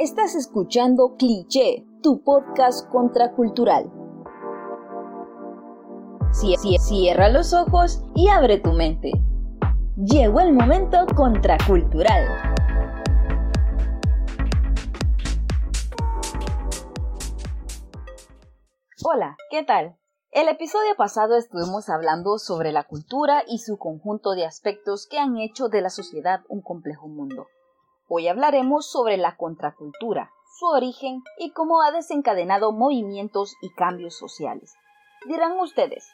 Estás 0.00 0.34
escuchando 0.34 1.16
Cliché, 1.18 1.84
tu 2.02 2.24
podcast 2.24 2.88
contracultural. 2.90 3.92
Cierra 6.32 7.28
los 7.28 7.52
ojos 7.52 8.02
y 8.14 8.28
abre 8.28 8.58
tu 8.58 8.72
mente. 8.72 9.12
Llegó 9.96 10.40
el 10.40 10.54
momento 10.54 10.96
contracultural. 11.14 12.26
Hola, 19.04 19.36
¿qué 19.50 19.62
tal? 19.62 19.98
El 20.30 20.48
episodio 20.48 20.96
pasado 20.96 21.36
estuvimos 21.36 21.90
hablando 21.90 22.38
sobre 22.38 22.72
la 22.72 22.84
cultura 22.84 23.44
y 23.46 23.58
su 23.58 23.76
conjunto 23.76 24.32
de 24.32 24.46
aspectos 24.46 25.06
que 25.06 25.18
han 25.18 25.36
hecho 25.36 25.68
de 25.68 25.82
la 25.82 25.90
sociedad 25.90 26.40
un 26.48 26.62
complejo 26.62 27.08
mundo. 27.08 27.46
Hoy 28.14 28.28
hablaremos 28.28 28.84
sobre 28.84 29.16
la 29.16 29.38
contracultura, 29.38 30.32
su 30.58 30.66
origen 30.66 31.22
y 31.38 31.52
cómo 31.52 31.80
ha 31.80 31.92
desencadenado 31.92 32.70
movimientos 32.70 33.56
y 33.62 33.70
cambios 33.70 34.18
sociales. 34.18 34.74
Dirán 35.26 35.58
ustedes, 35.58 36.06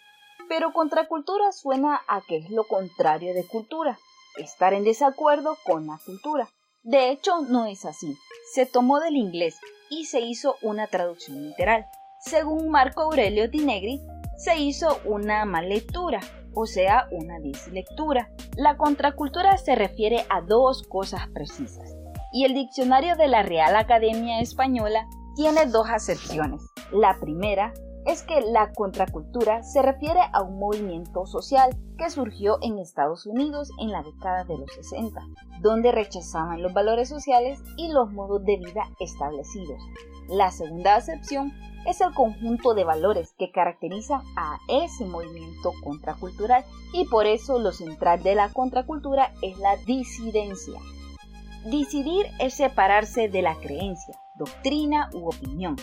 pero 0.48 0.72
contracultura 0.72 1.50
suena 1.50 2.00
a 2.06 2.20
que 2.20 2.36
es 2.36 2.50
lo 2.50 2.62
contrario 2.69 3.34
de 3.34 3.45
cultura, 3.45 3.98
estar 4.36 4.74
en 4.74 4.84
desacuerdo 4.84 5.56
con 5.64 5.88
la 5.88 5.98
cultura. 6.06 6.48
De 6.84 7.10
hecho, 7.10 7.41
no 7.41 7.66
es 7.66 7.84
así. 7.84 8.16
Se 8.55 8.64
tomó 8.64 9.00
del 9.00 9.16
inglés 9.16 9.58
y 9.91 10.05
se 10.05 10.20
hizo 10.20 10.55
una 10.62 10.86
traducción 10.86 11.42
literal. 11.42 11.84
Según 12.20 12.69
Marco 12.69 13.02
Aurelio 13.02 13.50
Tinegri, 13.50 14.00
se 14.36 14.56
hizo 14.56 15.00
una 15.05 15.44
mal 15.44 15.69
lectura, 15.69 16.20
o 16.55 16.66
sea, 16.66 17.08
una 17.10 17.38
dislectura. 17.41 18.30
La 18.56 18.77
contracultura 18.77 19.56
se 19.58 19.74
refiere 19.74 20.24
a 20.28 20.41
dos 20.41 20.83
cosas 20.84 21.28
precisas, 21.28 21.94
y 22.32 22.45
el 22.45 22.55
diccionario 22.55 23.16
de 23.16 23.28
la 23.28 23.42
Real 23.42 23.77
Academia 23.77 24.41
Española 24.41 25.06
tiene 25.34 25.66
dos 25.66 25.89
acepciones. 25.89 26.62
La 26.92 27.16
primera 27.20 27.72
es 28.06 28.22
que 28.22 28.41
la 28.41 28.72
contracultura 28.72 29.62
se 29.62 29.83
refiere 29.83 30.20
a 30.33 30.42
un 30.42 30.58
movimiento 30.58 31.27
social 31.27 31.77
que 31.98 32.08
surgió 32.08 32.58
en 32.62 32.78
Estados 32.78 33.27
Unidos 33.27 33.70
en 33.80 33.91
la 33.91 34.02
década 34.02 34.44
de 34.44 34.56
los 34.56 34.72
60, 34.72 35.20
donde 35.61 35.92
rechazaban 35.92 36.62
los 36.62 36.72
valores 36.72 37.08
sociales 37.08 37.61
y 37.77 37.92
los 37.92 38.11
modos 38.11 38.45
de 38.45 38.56
vida 38.56 38.84
establecidos. 38.98 39.83
La 40.28 40.50
segunda 40.50 40.97
acepción 40.97 41.52
es 41.86 42.00
el 42.00 42.12
conjunto 42.14 42.74
de 42.74 42.84
valores 42.84 43.34
que 43.39 43.50
caracterizan 43.50 44.22
a 44.36 44.58
ese 44.69 45.05
movimiento 45.05 45.72
contracultural 45.83 46.64
y 46.92 47.05
por 47.06 47.27
eso 47.27 47.58
lo 47.58 47.72
central 47.72 48.22
de 48.22 48.34
la 48.34 48.50
contracultura 48.52 49.33
es 49.42 49.58
la 49.58 49.77
disidencia. 49.86 50.80
Disidir 51.64 52.27
es 52.39 52.55
separarse 52.55 53.28
de 53.28 53.42
la 53.42 53.55
creencia, 53.56 54.14
doctrina 54.37 55.11
u 55.12 55.28
opinión. 55.28 55.77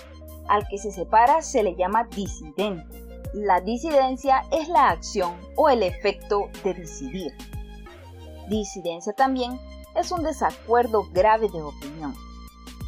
Al 0.48 0.68
que 0.68 0.78
se 0.78 0.92
separa 0.92 1.42
se 1.42 1.64
le 1.64 1.76
llama 1.76 2.08
disidente. 2.16 3.04
La 3.34 3.62
disidencia 3.62 4.44
es 4.52 4.70
la 4.70 4.90
acción 4.90 5.36
o 5.56 5.70
el 5.70 5.84
efecto 5.84 6.50
de 6.64 6.73
decidir. 6.73 7.34
Disidencia 8.48 9.14
también 9.14 9.59
es 9.96 10.12
un 10.12 10.23
desacuerdo 10.23 11.03
grave 11.12 11.50
de 11.50 11.62
opinión 11.62 12.16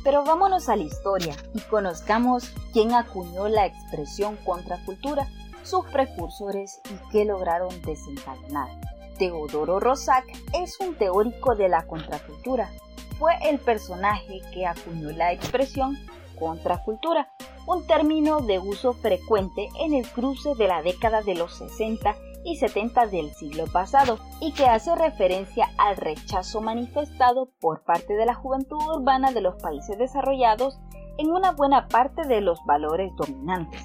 pero 0.07 0.23
vámonos 0.23 0.69
a 0.69 0.77
la 0.77 0.83
historia 0.83 1.35
y 1.53 1.59
conozcamos 1.59 2.53
quién 2.71 2.93
acuñó 2.93 3.49
la 3.49 3.65
expresión 3.65 4.37
contracultura, 4.45 5.27
sus 5.63 5.85
precursores 5.87 6.79
y 6.89 7.11
qué 7.11 7.25
lograron 7.25 7.69
desencadenar. 7.81 8.69
Teodoro 9.17 9.79
Rosac 9.79 10.25
es 10.53 10.79
un 10.79 10.95
teórico 10.95 11.55
de 11.55 11.69
la 11.69 11.85
contracultura. 11.87 12.69
Fue 13.17 13.33
el 13.43 13.59
personaje 13.59 14.41
que 14.53 14.65
acuñó 14.65 15.09
la 15.11 15.33
expresión 15.33 15.97
contracultura, 16.39 17.29
un 17.65 17.85
término 17.87 18.41
de 18.41 18.59
uso 18.59 18.93
frecuente 18.93 19.69
en 19.79 19.93
el 19.93 20.07
cruce 20.07 20.55
de 20.55 20.67
la 20.67 20.81
década 20.81 21.21
de 21.21 21.35
los 21.35 21.57
60 21.57 22.15
y 22.45 22.57
70 22.57 23.07
del 23.07 23.33
siglo 23.33 23.65
pasado 23.65 24.19
y 24.39 24.53
que 24.53 24.67
hace 24.67 24.95
referencia 24.95 25.69
al 25.77 25.97
rechazo 25.97 26.61
manifestado 26.61 27.49
por 27.59 27.83
parte 27.83 28.13
de 28.13 28.25
la 28.25 28.35
juventud 28.35 28.81
urbana 28.81 29.31
de 29.31 29.41
los 29.41 29.55
países 29.61 29.97
desarrollados 29.97 30.79
en 31.17 31.31
una 31.31 31.51
buena 31.51 31.87
parte 31.87 32.27
de 32.27 32.41
los 32.41 32.63
valores 32.65 33.11
dominantes. 33.17 33.81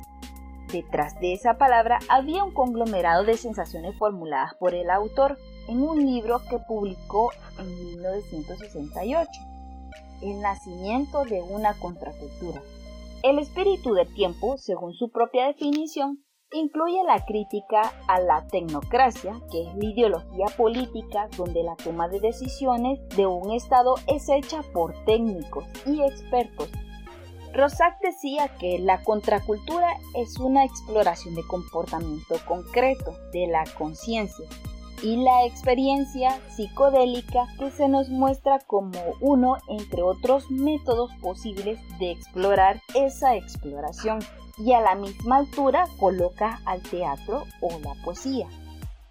Detrás 0.73 1.21
de 1.21 1.35
esa 1.35 1.59
palabra 1.59 1.99
había 2.09 2.43
un 2.43 2.53
conglomerado 2.55 3.25
de 3.25 3.37
sensaciones 3.37 3.95
formuladas 3.99 4.55
por 4.55 4.75
el 4.75 4.91
autor 4.91 5.37
en 5.69 5.83
un 5.83 6.05
libro 6.07 6.41
que 6.49 6.59
publicó 6.59 7.31
en 7.59 7.69
1968, 7.91 9.31
El 10.23 10.41
nacimiento 10.41 11.25
de 11.25 11.43
una 11.43 11.75
contracultura. 11.75 12.63
El 13.23 13.39
espíritu 13.39 13.93
del 13.93 14.13
tiempo, 14.15 14.57
según 14.57 14.95
su 14.95 15.11
propia 15.11 15.47
definición, 15.47 16.25
incluye 16.53 17.05
la 17.05 17.23
crítica 17.27 17.93
a 18.09 18.21
la 18.21 18.47
tecnocracia, 18.47 19.41
que 19.51 19.69
es 19.69 19.75
la 19.77 19.85
ideología 19.85 20.47
política 20.57 21.29
donde 21.37 21.63
la 21.63 21.77
toma 21.77 22.09
de 22.09 22.21
decisiones 22.21 22.99
de 23.15 23.27
un 23.27 23.53
Estado 23.53 23.95
es 24.07 24.27
hecha 24.31 24.63
por 24.73 24.95
técnicos 25.05 25.67
y 25.87 26.01
expertos. 26.01 26.71
Rosac 27.53 28.01
decía 28.01 28.49
que 28.59 28.79
la 28.79 29.03
contracultura 29.03 29.89
es 30.15 30.39
una 30.39 30.65
exploración 30.65 31.35
de 31.35 31.47
comportamiento 31.47 32.37
concreto 32.47 33.15
de 33.33 33.47
la 33.47 33.65
conciencia 33.77 34.47
y 35.03 35.17
la 35.17 35.45
experiencia 35.45 36.39
psicodélica 36.49 37.47
que 37.59 37.71
se 37.71 37.89
nos 37.89 38.09
muestra 38.09 38.61
como 38.61 38.99
uno 39.21 39.59
entre 39.69 40.03
otros 40.03 40.51
métodos 40.51 41.11
posibles 41.21 41.79
de 41.99 42.13
explorar 42.13 42.81
esa 42.95 43.37
exploración 43.37 44.21
y 44.57 44.73
a 44.73 44.81
la 44.81 44.95
misma 44.95 45.39
altura 45.39 45.87
coloca 45.99 46.61
al 46.65 46.83
teatro 46.83 47.45
o 47.61 47.79
la 47.81 47.95
poesía. 48.05 48.49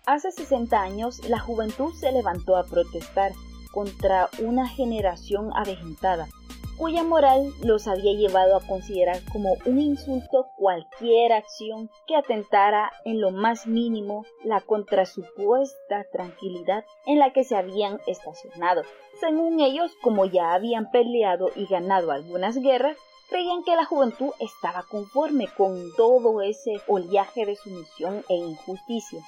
Hace 0.05 0.31
60 0.31 0.81
años 0.81 1.27
la 1.29 1.39
juventud 1.39 1.93
se 1.93 2.11
levantó 2.11 2.55
a 2.55 2.63
protestar 2.63 3.33
contra 3.71 4.29
una 4.39 4.67
generación 4.67 5.51
avejentada, 5.55 6.27
cuya 6.77 7.03
moral 7.03 7.51
los 7.63 7.87
había 7.87 8.13
llevado 8.13 8.55
a 8.55 8.65
considerar 8.65 9.19
como 9.31 9.55
un 9.65 9.79
insulto 9.79 10.47
cualquier 10.57 11.33
acción 11.33 11.89
que 12.07 12.15
atentara 12.15 12.91
en 13.05 13.21
lo 13.21 13.31
más 13.31 13.67
mínimo 13.67 14.25
la 14.43 14.61
contrasupuesta 14.61 16.05
tranquilidad 16.11 16.85
en 17.05 17.19
la 17.19 17.33
que 17.33 17.43
se 17.43 17.55
habían 17.55 17.99
estacionado. 18.07 18.83
Según 19.19 19.59
ellos, 19.59 19.91
como 20.01 20.25
ya 20.25 20.53
habían 20.53 20.89
peleado 20.91 21.49
y 21.55 21.65
ganado 21.65 22.11
algunas 22.11 22.57
guerras, 22.57 22.97
creían 23.29 23.63
que 23.63 23.75
la 23.75 23.85
juventud 23.85 24.31
estaba 24.39 24.83
conforme 24.89 25.47
con 25.55 25.95
todo 25.95 26.41
ese 26.41 26.81
oleaje 26.87 27.45
de 27.45 27.55
sumisión 27.55 28.23
e 28.27 28.35
injusticia. 28.35 29.21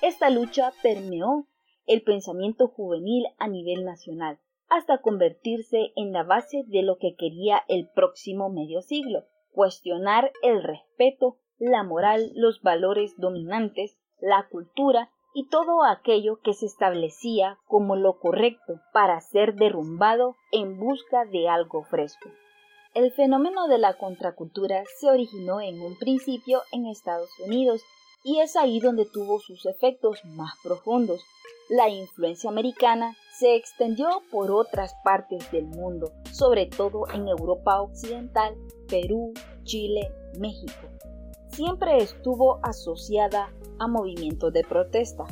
Esta 0.00 0.30
lucha 0.30 0.72
permeó 0.82 1.46
el 1.86 2.02
pensamiento 2.02 2.68
juvenil 2.68 3.26
a 3.38 3.48
nivel 3.48 3.84
nacional, 3.84 4.38
hasta 4.68 4.98
convertirse 4.98 5.92
en 5.96 6.12
la 6.12 6.22
base 6.22 6.64
de 6.66 6.82
lo 6.82 6.98
que 6.98 7.14
quería 7.16 7.62
el 7.68 7.88
próximo 7.88 8.50
medio 8.50 8.82
siglo, 8.82 9.24
cuestionar 9.52 10.32
el 10.42 10.62
respeto, 10.62 11.36
la 11.58 11.82
moral, 11.82 12.32
los 12.34 12.62
valores 12.62 13.14
dominantes, 13.16 13.96
la 14.20 14.48
cultura 14.48 15.10
y 15.34 15.48
todo 15.48 15.84
aquello 15.84 16.40
que 16.42 16.54
se 16.54 16.66
establecía 16.66 17.58
como 17.66 17.96
lo 17.96 18.18
correcto 18.18 18.80
para 18.92 19.20
ser 19.20 19.54
derrumbado 19.54 20.36
en 20.52 20.78
busca 20.78 21.24
de 21.24 21.48
algo 21.48 21.82
fresco. 21.84 22.30
El 22.94 23.10
fenómeno 23.10 23.66
de 23.66 23.78
la 23.78 23.94
contracultura 23.94 24.84
se 25.00 25.10
originó 25.10 25.60
en 25.60 25.80
un 25.82 25.98
principio 25.98 26.62
en 26.70 26.86
Estados 26.86 27.30
Unidos 27.44 27.82
y 28.22 28.38
es 28.38 28.56
ahí 28.56 28.78
donde 28.78 29.04
tuvo 29.04 29.40
sus 29.40 29.66
efectos 29.66 30.24
más 30.24 30.54
profundos. 30.62 31.20
La 31.68 31.88
influencia 31.88 32.48
americana 32.48 33.16
se 33.38 33.56
extendió 33.56 34.08
por 34.30 34.52
otras 34.52 34.94
partes 35.02 35.50
del 35.50 35.66
mundo, 35.66 36.12
sobre 36.30 36.66
todo 36.66 37.08
en 37.12 37.26
Europa 37.26 37.80
Occidental, 37.80 38.54
Perú, 38.88 39.32
Chile, 39.64 40.08
México. 40.38 40.88
Siempre 41.48 41.98
estuvo 41.98 42.60
asociada 42.62 43.52
a 43.80 43.88
movimientos 43.88 44.52
de 44.52 44.62
protesta. 44.62 45.24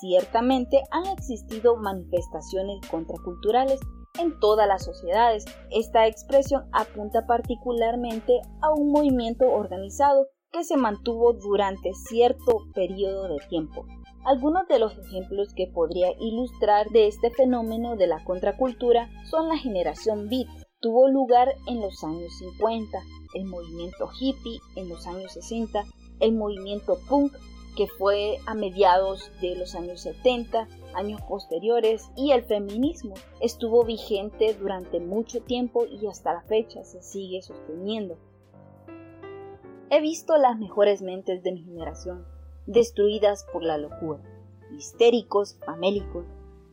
Ciertamente 0.00 0.82
han 0.92 1.06
existido 1.06 1.76
manifestaciones 1.76 2.78
contraculturales 2.88 3.80
en 4.20 4.38
todas 4.38 4.68
las 4.68 4.84
sociedades. 4.84 5.44
Esta 5.70 6.06
expresión 6.06 6.68
apunta 6.72 7.26
particularmente 7.26 8.40
a 8.60 8.70
un 8.72 8.92
movimiento 8.92 9.46
organizado 9.46 10.28
que 10.52 10.62
se 10.62 10.76
mantuvo 10.76 11.32
durante 11.32 11.92
cierto 11.92 12.58
periodo 12.72 13.28
de 13.28 13.38
tiempo. 13.48 13.84
Algunos 14.24 14.68
de 14.68 14.78
los 14.78 14.98
ejemplos 14.98 15.54
que 15.54 15.66
podría 15.66 16.08
ilustrar 16.20 16.88
de 16.90 17.06
este 17.06 17.30
fenómeno 17.30 17.96
de 17.96 18.06
la 18.06 18.22
contracultura 18.24 19.08
son 19.24 19.48
la 19.48 19.56
generación 19.56 20.28
beat. 20.28 20.48
Tuvo 20.80 21.08
lugar 21.08 21.54
en 21.66 21.80
los 21.80 22.04
años 22.04 22.36
50, 22.38 22.98
el 23.34 23.44
movimiento 23.46 24.08
hippie 24.20 24.60
en 24.76 24.88
los 24.88 25.06
años 25.06 25.32
60, 25.32 25.84
el 26.20 26.32
movimiento 26.32 26.98
punk 27.08 27.32
que 27.76 27.86
fue 27.86 28.38
a 28.46 28.54
mediados 28.54 29.30
de 29.40 29.54
los 29.54 29.74
años 29.76 30.00
70 30.00 30.68
años 30.94 31.20
posteriores 31.22 32.10
y 32.16 32.32
el 32.32 32.42
feminismo 32.42 33.14
estuvo 33.40 33.84
vigente 33.84 34.54
durante 34.54 34.98
mucho 34.98 35.40
tiempo 35.42 35.86
y 35.86 36.06
hasta 36.08 36.34
la 36.34 36.42
fecha 36.42 36.82
se 36.82 37.02
sigue 37.02 37.40
sosteniendo. 37.40 38.18
He 39.90 40.00
visto 40.00 40.36
las 40.36 40.58
mejores 40.58 41.02
mentes 41.02 41.42
de 41.42 41.52
mi 41.52 41.62
generación 41.62 42.37
destruidas 42.68 43.46
por 43.50 43.62
la 43.64 43.78
locura, 43.78 44.20
histéricos, 44.76 45.58
famélicos, 45.64 46.26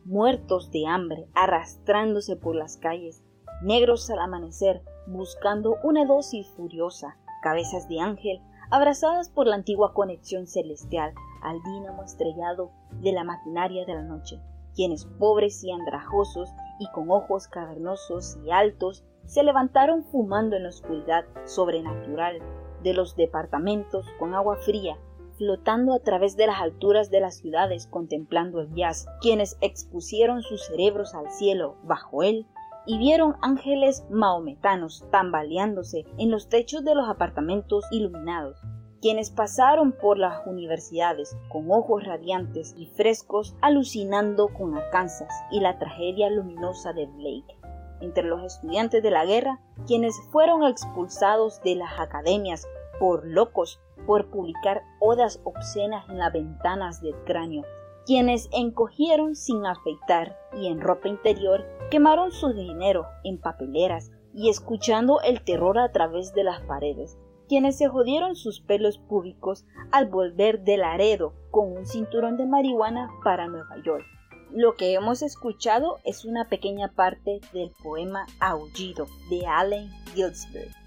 muertos 0.04 0.70
de 0.70 0.86
hambre, 0.86 1.26
arrastrándose 1.34 2.36
por 2.36 2.54
las 2.54 2.76
calles, 2.76 3.24
negros 3.62 4.10
al 4.10 4.18
amanecer, 4.18 4.82
buscando 5.06 5.78
una 5.82 6.04
dosis 6.04 6.48
furiosa, 6.50 7.16
cabezas 7.42 7.88
de 7.88 8.00
ángel, 8.00 8.42
abrazadas 8.70 9.30
por 9.30 9.46
la 9.46 9.56
antigua 9.56 9.94
conexión 9.94 10.46
celestial 10.46 11.14
al 11.42 11.62
dínamo 11.62 12.04
estrellado 12.04 12.72
de 13.00 13.12
la 13.12 13.24
maquinaria 13.24 13.86
de 13.86 13.94
la 13.94 14.02
noche, 14.02 14.38
quienes 14.74 15.06
pobres 15.18 15.64
y 15.64 15.72
andrajosos 15.72 16.50
y 16.78 16.90
con 16.90 17.10
ojos 17.10 17.48
cavernosos 17.48 18.36
y 18.44 18.50
altos 18.50 19.02
se 19.24 19.42
levantaron 19.42 20.04
fumando 20.04 20.56
en 20.56 20.64
la 20.64 20.68
oscuridad 20.68 21.24
sobrenatural 21.46 22.40
de 22.82 22.92
los 22.92 23.16
departamentos 23.16 24.06
con 24.18 24.34
agua 24.34 24.56
fría, 24.56 24.98
flotando 25.36 25.94
a 25.94 26.00
través 26.00 26.36
de 26.36 26.46
las 26.46 26.60
alturas 26.60 27.10
de 27.10 27.20
las 27.20 27.36
ciudades 27.36 27.86
contemplando 27.86 28.60
el 28.60 28.74
jazz, 28.74 29.06
quienes 29.20 29.56
expusieron 29.60 30.42
sus 30.42 30.64
cerebros 30.66 31.14
al 31.14 31.30
cielo 31.30 31.76
bajo 31.84 32.22
él 32.22 32.46
y 32.86 32.98
vieron 32.98 33.36
ángeles 33.42 34.04
maometanos 34.10 35.04
tambaleándose 35.10 36.04
en 36.18 36.30
los 36.30 36.48
techos 36.48 36.84
de 36.84 36.94
los 36.94 37.08
apartamentos 37.08 37.84
iluminados, 37.90 38.60
quienes 39.02 39.30
pasaron 39.30 39.92
por 39.92 40.18
las 40.18 40.46
universidades 40.46 41.36
con 41.48 41.70
ojos 41.70 42.04
radiantes 42.04 42.74
y 42.78 42.86
frescos 42.86 43.56
alucinando 43.60 44.48
con 44.48 44.76
Arkansas 44.76 45.32
y 45.50 45.60
la 45.60 45.78
tragedia 45.78 46.30
luminosa 46.30 46.92
de 46.92 47.06
Blake. 47.06 47.56
Entre 48.00 48.24
los 48.24 48.42
estudiantes 48.44 49.02
de 49.02 49.10
la 49.10 49.24
guerra, 49.24 49.60
quienes 49.86 50.14
fueron 50.30 50.64
expulsados 50.64 51.60
de 51.62 51.76
las 51.76 51.98
academias 51.98 52.66
por 52.98 53.26
locos 53.26 53.80
por 54.06 54.30
publicar 54.30 54.82
odas 55.00 55.40
obscenas 55.44 56.08
en 56.08 56.18
las 56.18 56.32
ventanas 56.32 57.00
del 57.00 57.14
cráneo, 57.24 57.64
quienes 58.04 58.48
encogieron 58.52 59.34
sin 59.34 59.66
afeitar 59.66 60.38
y 60.52 60.68
en 60.68 60.80
ropa 60.80 61.08
interior 61.08 61.66
quemaron 61.90 62.30
su 62.30 62.52
dinero 62.52 63.06
en 63.24 63.40
papeleras 63.40 64.12
y 64.34 64.50
escuchando 64.50 65.20
el 65.22 65.42
terror 65.42 65.78
a 65.78 65.90
través 65.92 66.34
de 66.34 66.44
las 66.44 66.60
paredes, 66.62 67.18
quienes 67.48 67.78
se 67.78 67.88
jodieron 67.88 68.36
sus 68.36 68.60
pelos 68.60 68.98
públicos 68.98 69.64
al 69.92 70.06
volver 70.06 70.60
del 70.60 70.80
Laredo 70.80 71.34
con 71.50 71.72
un 71.72 71.86
cinturón 71.86 72.36
de 72.36 72.46
marihuana 72.46 73.08
para 73.24 73.48
Nueva 73.48 73.76
York. 73.84 74.04
Lo 74.52 74.74
que 74.74 74.94
hemos 74.94 75.22
escuchado 75.22 75.98
es 76.04 76.24
una 76.24 76.48
pequeña 76.48 76.92
parte 76.94 77.40
del 77.52 77.72
poema 77.82 78.26
Aullido 78.40 79.06
de 79.30 79.46
Allen 79.46 79.90
Ginsberg. 80.14 80.85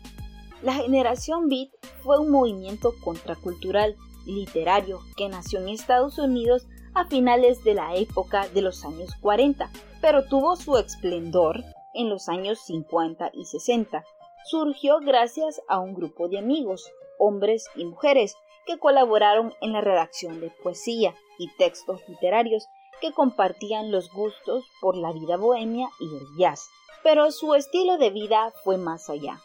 La 0.61 0.73
generación 0.73 1.47
Beat 1.47 1.69
fue 2.03 2.19
un 2.19 2.31
movimiento 2.31 2.93
contracultural 3.01 3.95
literario 4.25 4.99
que 5.15 5.29
nació 5.29 5.59
en 5.59 5.69
Estados 5.69 6.17
Unidos 6.17 6.67
a 6.93 7.05
finales 7.05 7.63
de 7.63 7.75
la 7.75 7.95
época 7.95 8.45
de 8.49 8.61
los 8.61 8.83
años 8.83 9.11
40, 9.21 9.69
pero 10.01 10.25
tuvo 10.25 10.57
su 10.57 10.77
esplendor 10.77 11.63
en 11.93 12.09
los 12.09 12.27
años 12.27 12.59
50 12.65 13.31
y 13.33 13.45
60. 13.45 14.03
Surgió 14.45 14.99
gracias 14.99 15.61
a 15.69 15.79
un 15.79 15.93
grupo 15.93 16.27
de 16.27 16.39
amigos, 16.39 16.91
hombres 17.17 17.65
y 17.75 17.85
mujeres, 17.85 18.35
que 18.65 18.77
colaboraron 18.77 19.53
en 19.61 19.71
la 19.71 19.81
redacción 19.81 20.41
de 20.41 20.51
poesía 20.61 21.15
y 21.37 21.47
textos 21.55 22.01
literarios 22.09 22.67
que 22.99 23.13
compartían 23.13 23.91
los 23.91 24.11
gustos 24.11 24.65
por 24.81 24.97
la 24.97 25.13
vida 25.13 25.37
bohemia 25.37 25.89
y 26.01 26.05
el 26.05 26.25
jazz. 26.37 26.67
Pero 27.01 27.31
su 27.31 27.55
estilo 27.55 27.97
de 27.97 28.09
vida 28.09 28.51
fue 28.63 28.77
más 28.77 29.09
allá. 29.09 29.39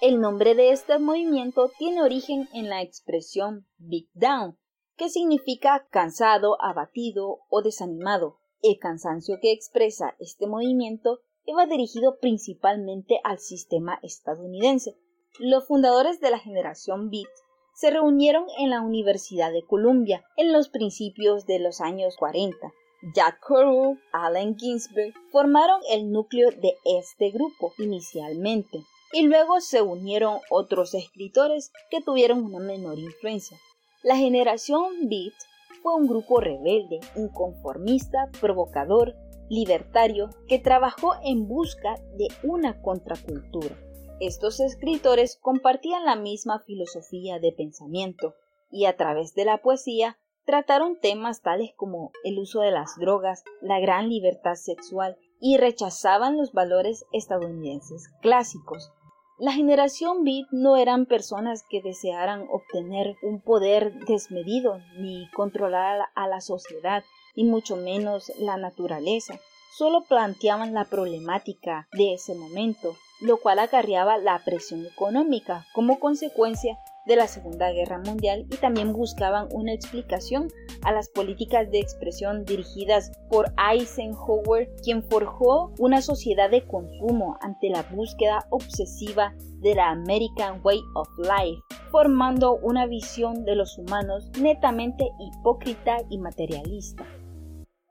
El 0.00 0.20
nombre 0.20 0.54
de 0.54 0.70
este 0.70 1.00
movimiento 1.00 1.72
tiene 1.76 2.02
origen 2.02 2.48
en 2.54 2.68
la 2.68 2.82
expresión 2.82 3.66
Big 3.78 4.08
Down, 4.14 4.56
que 4.96 5.08
significa 5.08 5.88
cansado, 5.90 6.56
abatido 6.62 7.40
o 7.50 7.62
desanimado. 7.62 8.38
El 8.62 8.78
cansancio 8.78 9.38
que 9.42 9.50
expresa 9.50 10.14
este 10.20 10.46
movimiento 10.46 11.18
iba 11.46 11.66
dirigido 11.66 12.20
principalmente 12.20 13.18
al 13.24 13.40
sistema 13.40 13.98
estadounidense. 14.04 14.96
Los 15.40 15.66
fundadores 15.66 16.20
de 16.20 16.30
la 16.30 16.38
generación 16.38 17.10
Beat 17.10 17.26
se 17.74 17.90
reunieron 17.90 18.44
en 18.56 18.70
la 18.70 18.82
Universidad 18.82 19.50
de 19.50 19.64
Columbia 19.64 20.24
en 20.36 20.52
los 20.52 20.68
principios 20.68 21.44
de 21.44 21.58
los 21.58 21.80
años 21.80 22.14
40. 22.16 22.72
Jack 23.16 23.44
Kerouac, 23.44 23.98
Allen 24.12 24.56
Ginsberg 24.56 25.12
formaron 25.32 25.80
el 25.90 26.12
núcleo 26.12 26.52
de 26.52 26.76
este 26.84 27.30
grupo 27.30 27.72
inicialmente 27.78 28.84
y 29.12 29.22
luego 29.22 29.60
se 29.60 29.82
unieron 29.82 30.38
otros 30.50 30.94
escritores 30.94 31.72
que 31.90 32.00
tuvieron 32.00 32.44
una 32.44 32.58
menor 32.58 32.98
influencia. 32.98 33.58
La 34.02 34.16
generación 34.16 35.08
Beat 35.08 35.34
fue 35.82 35.94
un 35.94 36.06
grupo 36.06 36.40
rebelde, 36.40 37.00
inconformista, 37.16 38.30
provocador, 38.40 39.14
libertario, 39.48 40.30
que 40.46 40.58
trabajó 40.58 41.14
en 41.22 41.48
busca 41.48 41.96
de 42.16 42.28
una 42.42 42.80
contracultura. 42.82 43.76
Estos 44.20 44.60
escritores 44.60 45.38
compartían 45.40 46.04
la 46.04 46.16
misma 46.16 46.60
filosofía 46.60 47.38
de 47.38 47.52
pensamiento 47.52 48.34
y 48.70 48.84
a 48.86 48.96
través 48.96 49.34
de 49.34 49.44
la 49.44 49.58
poesía 49.58 50.18
trataron 50.44 50.98
temas 50.98 51.42
tales 51.42 51.72
como 51.76 52.10
el 52.24 52.38
uso 52.38 52.60
de 52.60 52.70
las 52.70 52.96
drogas, 52.98 53.44
la 53.60 53.80
gran 53.80 54.08
libertad 54.08 54.54
sexual 54.54 55.16
y 55.40 55.56
rechazaban 55.56 56.36
los 56.36 56.52
valores 56.52 57.04
estadounidenses 57.12 58.08
clásicos, 58.20 58.90
la 59.38 59.52
generación 59.52 60.24
Beat 60.24 60.48
no 60.50 60.76
eran 60.76 61.06
personas 61.06 61.62
que 61.68 61.80
desearan 61.80 62.46
obtener 62.50 63.16
un 63.22 63.40
poder 63.40 63.94
desmedido 64.06 64.80
ni 64.96 65.30
controlar 65.30 66.08
a 66.16 66.26
la 66.26 66.40
sociedad, 66.40 67.04
ni 67.36 67.44
mucho 67.44 67.76
menos 67.76 68.32
la 68.40 68.56
naturaleza. 68.56 69.38
Solo 69.76 70.02
planteaban 70.02 70.74
la 70.74 70.86
problemática 70.86 71.86
de 71.92 72.14
ese 72.14 72.34
momento, 72.34 72.96
lo 73.20 73.36
cual 73.36 73.60
acarreaba 73.60 74.18
la 74.18 74.40
presión 74.44 74.84
económica 74.84 75.66
como 75.72 76.00
consecuencia 76.00 76.76
de 77.08 77.16
la 77.16 77.26
Segunda 77.26 77.72
Guerra 77.72 77.98
Mundial 77.98 78.46
y 78.52 78.56
también 78.58 78.92
buscaban 78.92 79.48
una 79.50 79.72
explicación 79.72 80.48
a 80.82 80.92
las 80.92 81.08
políticas 81.08 81.70
de 81.70 81.80
expresión 81.80 82.44
dirigidas 82.44 83.10
por 83.30 83.46
Eisenhower, 83.58 84.70
quien 84.84 85.02
forjó 85.02 85.72
una 85.78 86.02
sociedad 86.02 86.50
de 86.50 86.66
consumo 86.66 87.38
ante 87.40 87.70
la 87.70 87.82
búsqueda 87.82 88.46
obsesiva 88.50 89.34
de 89.60 89.74
la 89.74 89.90
American 89.90 90.60
Way 90.62 90.80
of 90.94 91.08
Life, 91.18 91.62
formando 91.90 92.56
una 92.62 92.86
visión 92.86 93.44
de 93.44 93.56
los 93.56 93.78
humanos 93.78 94.30
netamente 94.40 95.08
hipócrita 95.18 95.96
y 96.10 96.18
materialista. 96.18 97.06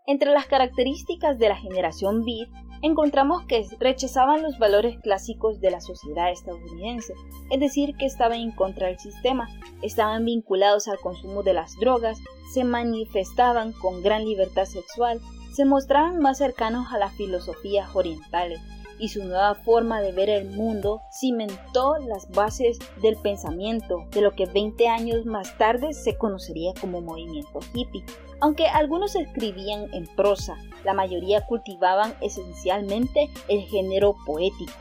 Entre 0.06 0.32
las 0.32 0.46
características 0.46 1.38
de 1.40 1.50
la 1.50 1.58
generación 1.58 2.24
Beat 2.24 2.67
encontramos 2.82 3.44
que 3.46 3.66
rechazaban 3.80 4.42
los 4.42 4.60
valores 4.60 5.00
clásicos 5.00 5.60
de 5.60 5.72
la 5.72 5.82
sociedad 5.82 6.32
estadounidense, 6.32 7.14
es 7.50 7.60
decir, 7.60 7.96
que 7.98 8.06
estaban 8.06 8.40
en 8.40 8.52
contra 8.52 8.88
del 8.88 9.00
sistema, 9.00 9.50
estaban 9.82 10.26
vinculados 10.26 10.88
al 10.88 11.00
consumo 11.00 11.44
de 11.44 11.54
las 11.54 11.76
drogas, 11.78 12.20
se 12.54 12.64
manifestaban 12.64 13.74
con 13.74 14.02
gran 14.04 14.26
libertad 14.26 14.66
sexual, 14.66 15.20
se 15.54 15.66
mostraban 15.66 16.20
más 16.20 16.38
cercanos 16.38 16.92
a 16.92 16.98
las 16.98 17.14
filosofías 17.14 17.96
orientales, 17.96 18.60
y 19.00 19.10
su 19.10 19.24
nueva 19.24 19.56
forma 19.56 20.02
de 20.02 20.12
ver 20.12 20.30
el 20.30 20.50
mundo 20.50 21.02
cimentó 21.12 21.98
las 22.00 22.30
bases 22.32 22.80
del 23.02 23.16
pensamiento 23.18 24.06
de 24.12 24.22
lo 24.22 24.34
que 24.36 24.46
20 24.46 24.88
años 24.88 25.26
más 25.26 25.58
tarde 25.58 25.94
se 25.94 26.18
conocería 26.18 26.74
como 26.80 27.02
movimiento 27.02 27.60
hippie. 27.74 28.04
Aunque 28.40 28.68
algunos 28.68 29.16
escribían 29.16 29.94
en 29.94 30.08
prosa, 30.08 30.58
la 30.84 30.94
mayoría 30.94 31.42
cultivaban 31.46 32.14
esencialmente 32.22 33.30
el 33.48 33.62
género 33.62 34.16
poético. 34.26 34.74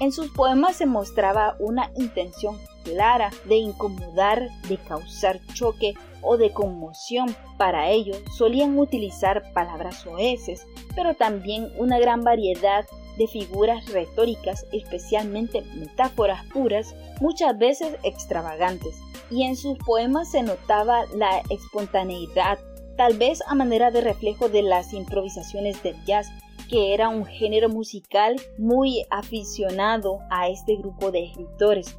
En 0.00 0.12
sus 0.12 0.28
poemas 0.30 0.76
se 0.76 0.86
mostraba 0.86 1.56
una 1.58 1.90
intención 1.96 2.58
clara 2.84 3.30
de 3.46 3.56
incomodar, 3.56 4.48
de 4.68 4.76
causar 4.76 5.40
choque 5.54 5.94
o 6.20 6.36
de 6.36 6.52
conmoción. 6.52 7.34
Para 7.56 7.90
ello 7.90 8.14
solían 8.36 8.78
utilizar 8.78 9.52
palabras 9.52 10.06
oeces, 10.06 10.66
pero 10.94 11.14
también 11.14 11.72
una 11.78 11.98
gran 11.98 12.22
variedad 12.22 12.84
de 13.16 13.26
figuras 13.26 13.90
retóricas, 13.90 14.66
especialmente 14.72 15.62
metáforas 15.74 16.44
puras, 16.52 16.94
muchas 17.20 17.56
veces 17.56 17.96
extravagantes, 18.02 18.96
y 19.30 19.44
en 19.44 19.56
sus 19.56 19.78
poemas 19.78 20.30
se 20.30 20.42
notaba 20.42 21.04
la 21.14 21.40
espontaneidad, 21.48 22.58
tal 22.96 23.16
vez 23.18 23.42
a 23.46 23.54
manera 23.54 23.90
de 23.90 24.00
reflejo 24.00 24.48
de 24.48 24.62
las 24.62 24.92
improvisaciones 24.92 25.82
del 25.82 26.02
jazz, 26.04 26.28
que 26.68 26.94
era 26.94 27.08
un 27.08 27.24
género 27.24 27.68
musical 27.68 28.36
muy 28.58 29.04
aficionado 29.10 30.20
a 30.30 30.48
este 30.48 30.76
grupo 30.76 31.10
de 31.10 31.24
escritores. 31.24 31.96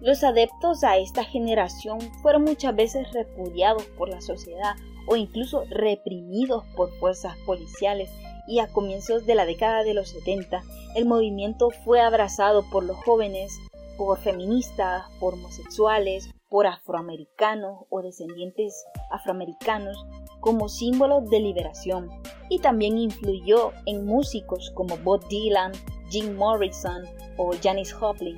Los 0.00 0.24
adeptos 0.24 0.84
a 0.84 0.96
esta 0.96 1.24
generación 1.24 1.98
fueron 2.22 2.44
muchas 2.44 2.74
veces 2.74 3.12
repudiados 3.12 3.84
por 3.98 4.08
la 4.08 4.20
sociedad 4.20 4.74
o 5.06 5.16
incluso 5.16 5.64
reprimidos 5.70 6.64
por 6.76 6.90
fuerzas 6.98 7.36
policiales 7.44 8.10
y 8.48 8.60
a 8.60 8.68
comienzos 8.68 9.26
de 9.26 9.34
la 9.34 9.44
década 9.44 9.82
de 9.82 9.94
los 9.94 10.10
70 10.10 10.62
el 10.96 11.04
movimiento 11.04 11.68
fue 11.84 12.00
abrazado 12.00 12.64
por 12.70 12.82
los 12.82 12.96
jóvenes, 12.96 13.60
por 13.98 14.18
feministas, 14.18 15.04
por 15.20 15.34
homosexuales, 15.34 16.30
por 16.48 16.66
afroamericanos 16.66 17.84
o 17.88 18.02
descendientes 18.02 18.84
afroamericanos 19.10 20.06
como 20.40 20.68
símbolo 20.68 21.20
de 21.22 21.40
liberación 21.40 22.10
y 22.48 22.60
también 22.60 22.98
influyó 22.98 23.72
en 23.86 24.06
músicos 24.06 24.70
como 24.74 24.96
Bob 24.98 25.26
Dylan, 25.28 25.72
Jim 26.10 26.36
Morrison 26.36 27.02
o 27.36 27.52
Janis 27.62 27.92
Joplin. 27.92 28.36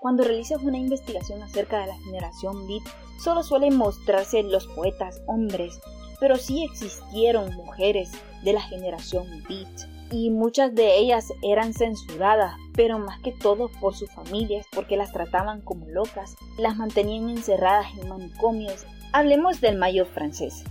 Cuando 0.00 0.24
realizas 0.24 0.62
una 0.62 0.78
investigación 0.78 1.42
acerca 1.42 1.80
de 1.80 1.86
la 1.86 1.98
generación 2.04 2.66
beat, 2.66 2.82
solo 3.22 3.42
suelen 3.42 3.76
mostrarse 3.76 4.42
los 4.42 4.66
poetas 4.68 5.22
hombres, 5.26 5.80
pero 6.20 6.36
sí 6.36 6.64
existieron 6.64 7.54
mujeres 7.54 8.10
de 8.42 8.52
la 8.52 8.60
generación 8.60 9.26
beat 9.48 10.01
y 10.12 10.30
muchas 10.30 10.74
de 10.74 10.98
ellas 10.98 11.32
eran 11.42 11.72
censuradas, 11.72 12.54
pero 12.74 12.98
más 12.98 13.20
que 13.22 13.32
todo 13.32 13.70
por 13.80 13.96
sus 13.96 14.12
familias 14.12 14.66
porque 14.72 14.96
las 14.96 15.10
trataban 15.10 15.62
como 15.62 15.88
locas, 15.88 16.36
las 16.58 16.76
mantenían 16.76 17.30
encerradas 17.30 17.86
en 17.98 18.08
manicomios. 18.08 18.86
Hablemos 19.12 19.60
del 19.60 19.78
Mayo 19.78 20.04
francés. 20.04 20.64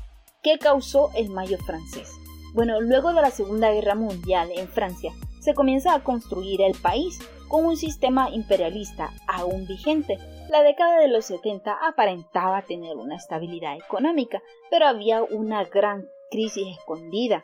¿Qué 0.44 0.60
causó 0.60 1.10
el 1.16 1.30
Mayo 1.30 1.58
francés? 1.58 2.12
Bueno, 2.54 2.82
luego 2.82 3.14
de 3.14 3.22
la 3.22 3.32
Segunda 3.32 3.72
Guerra 3.72 3.96
Mundial 3.96 4.50
en 4.56 4.68
Francia, 4.68 5.12
se 5.40 5.56
comienza 5.56 5.96
a 5.96 6.04
construir 6.04 6.62
el 6.62 6.76
país 6.76 7.20
con 7.48 7.66
un 7.66 7.78
sistema 7.78 8.30
imperialista 8.30 9.12
aún 9.28 9.66
vigente. 9.66 10.18
La 10.50 10.62
década 10.62 11.00
de 11.00 11.08
los 11.08 11.26
70 11.26 11.74
aparentaba 11.74 12.62
tener 12.62 12.96
una 12.98 13.16
estabilidad 13.16 13.76
económica, 13.76 14.42
pero 14.70 14.86
había 14.86 15.24
una 15.24 15.64
gran 15.64 16.08
crisis 16.30 16.78
escondida. 16.78 17.44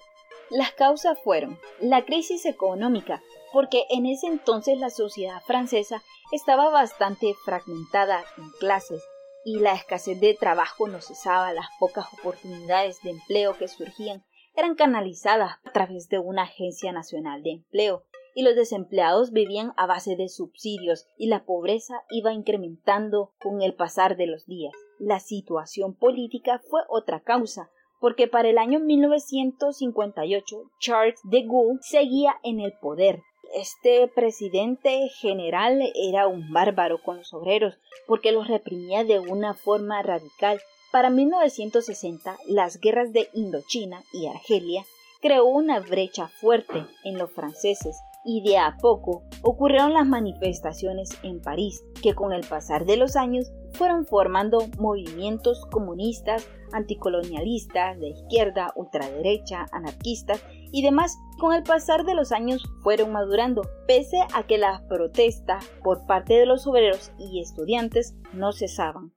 Las 0.49 0.71
causas 0.71 1.19
fueron 1.19 1.59
la 1.81 2.05
crisis 2.05 2.45
económica, 2.45 3.21
porque 3.51 3.83
en 3.89 4.05
ese 4.05 4.27
entonces 4.27 4.77
la 4.77 4.89
sociedad 4.89 5.41
francesa 5.45 6.01
estaba 6.31 6.69
bastante 6.69 7.33
fragmentada 7.43 8.23
en 8.37 8.49
clases 8.59 9.03
y 9.43 9.59
la 9.59 9.73
escasez 9.73 10.19
de 10.19 10.33
trabajo 10.33 10.87
no 10.87 11.01
cesaba, 11.01 11.53
las 11.53 11.67
pocas 11.79 12.05
oportunidades 12.13 13.01
de 13.01 13.11
empleo 13.11 13.57
que 13.57 13.67
surgían 13.67 14.23
eran 14.55 14.75
canalizadas 14.75 15.57
a 15.65 15.71
través 15.71 16.09
de 16.09 16.19
una 16.19 16.43
agencia 16.43 16.91
nacional 16.91 17.43
de 17.43 17.51
empleo 17.51 18.03
y 18.33 18.43
los 18.43 18.55
desempleados 18.55 19.31
vivían 19.31 19.73
a 19.77 19.85
base 19.85 20.15
de 20.15 20.29
subsidios 20.29 21.07
y 21.17 21.27
la 21.27 21.43
pobreza 21.43 22.03
iba 22.09 22.33
incrementando 22.33 23.33
con 23.39 23.61
el 23.61 23.73
pasar 23.73 24.15
de 24.15 24.27
los 24.27 24.45
días. 24.45 24.73
La 24.99 25.19
situación 25.19 25.93
política 25.93 26.59
fue 26.59 26.81
otra 26.87 27.21
causa, 27.21 27.69
porque 27.99 28.27
para 28.27 28.49
el 28.49 28.57
año 28.57 28.79
1958 28.79 30.57
Charles 30.79 31.19
de 31.23 31.41
Gaulle 31.43 31.79
seguía 31.81 32.35
en 32.43 32.59
el 32.59 32.73
poder. 32.73 33.21
Este 33.55 34.07
presidente 34.07 35.07
general 35.19 35.81
era 35.95 36.27
un 36.27 36.51
bárbaro 36.51 37.01
con 37.01 37.17
los 37.17 37.33
obreros 37.33 37.75
porque 38.05 38.31
los 38.31 38.47
reprimía 38.47 39.03
de 39.03 39.19
una 39.19 39.53
forma 39.53 40.01
radical 40.01 40.59
para 40.91 41.09
1960, 41.09 42.37
las 42.47 42.79
guerras 42.79 43.11
de 43.11 43.29
Indochina 43.33 44.03
y 44.13 44.27
Argelia 44.27 44.85
creó 45.21 45.45
una 45.45 45.79
brecha 45.79 46.27
fuerte 46.27 46.85
en 47.03 47.17
los 47.17 47.31
franceses 47.31 47.97
y 48.27 48.41
de 48.41 48.57
a 48.57 48.77
poco 48.79 49.23
ocurrieron 49.41 49.93
las 49.93 50.05
manifestaciones 50.05 51.17
en 51.23 51.41
París, 51.41 51.83
que 52.03 52.13
con 52.13 52.33
el 52.33 52.45
pasar 52.45 52.85
de 52.85 52.97
los 52.97 53.15
años 53.15 53.51
fueron 53.71 54.05
formando 54.05 54.67
movimientos 54.77 55.65
comunistas, 55.71 56.45
anticolonialistas, 56.73 57.97
de 57.99 58.09
izquierda, 58.09 58.73
ultraderecha, 58.75 59.65
anarquistas 59.71 60.43
y 60.73 60.83
demás. 60.83 61.17
Con 61.39 61.53
el 61.53 61.63
pasar 61.63 62.03
de 62.03 62.15
los 62.15 62.33
años 62.33 62.63
fueron 62.83 63.13
madurando, 63.13 63.61
pese 63.87 64.19
a 64.33 64.43
que 64.43 64.57
las 64.57 64.81
protestas 64.81 65.65
por 65.81 66.05
parte 66.05 66.33
de 66.33 66.45
los 66.45 66.67
obreros 66.67 67.13
y 67.17 67.39
estudiantes 67.39 68.15
no 68.33 68.51
cesaban. 68.51 69.13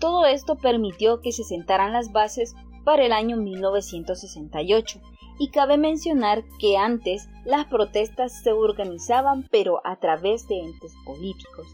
Todo 0.00 0.26
esto 0.26 0.56
permitió 0.56 1.20
que 1.20 1.32
se 1.32 1.44
sentaran 1.44 1.92
las 1.92 2.12
bases 2.12 2.54
para 2.88 3.04
el 3.04 3.12
año 3.12 3.36
1968 3.36 4.98
y 5.38 5.50
cabe 5.50 5.76
mencionar 5.76 6.42
que 6.58 6.78
antes 6.78 7.28
las 7.44 7.66
protestas 7.66 8.42
se 8.42 8.52
organizaban 8.52 9.46
pero 9.50 9.82
a 9.84 9.96
través 9.96 10.48
de 10.48 10.60
entes 10.60 10.94
políticos. 11.04 11.66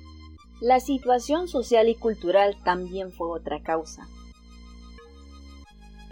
La 0.60 0.80
situación 0.80 1.46
social 1.46 1.88
y 1.88 1.94
cultural 1.94 2.56
también 2.64 3.12
fue 3.12 3.30
otra 3.30 3.62
causa. 3.62 4.08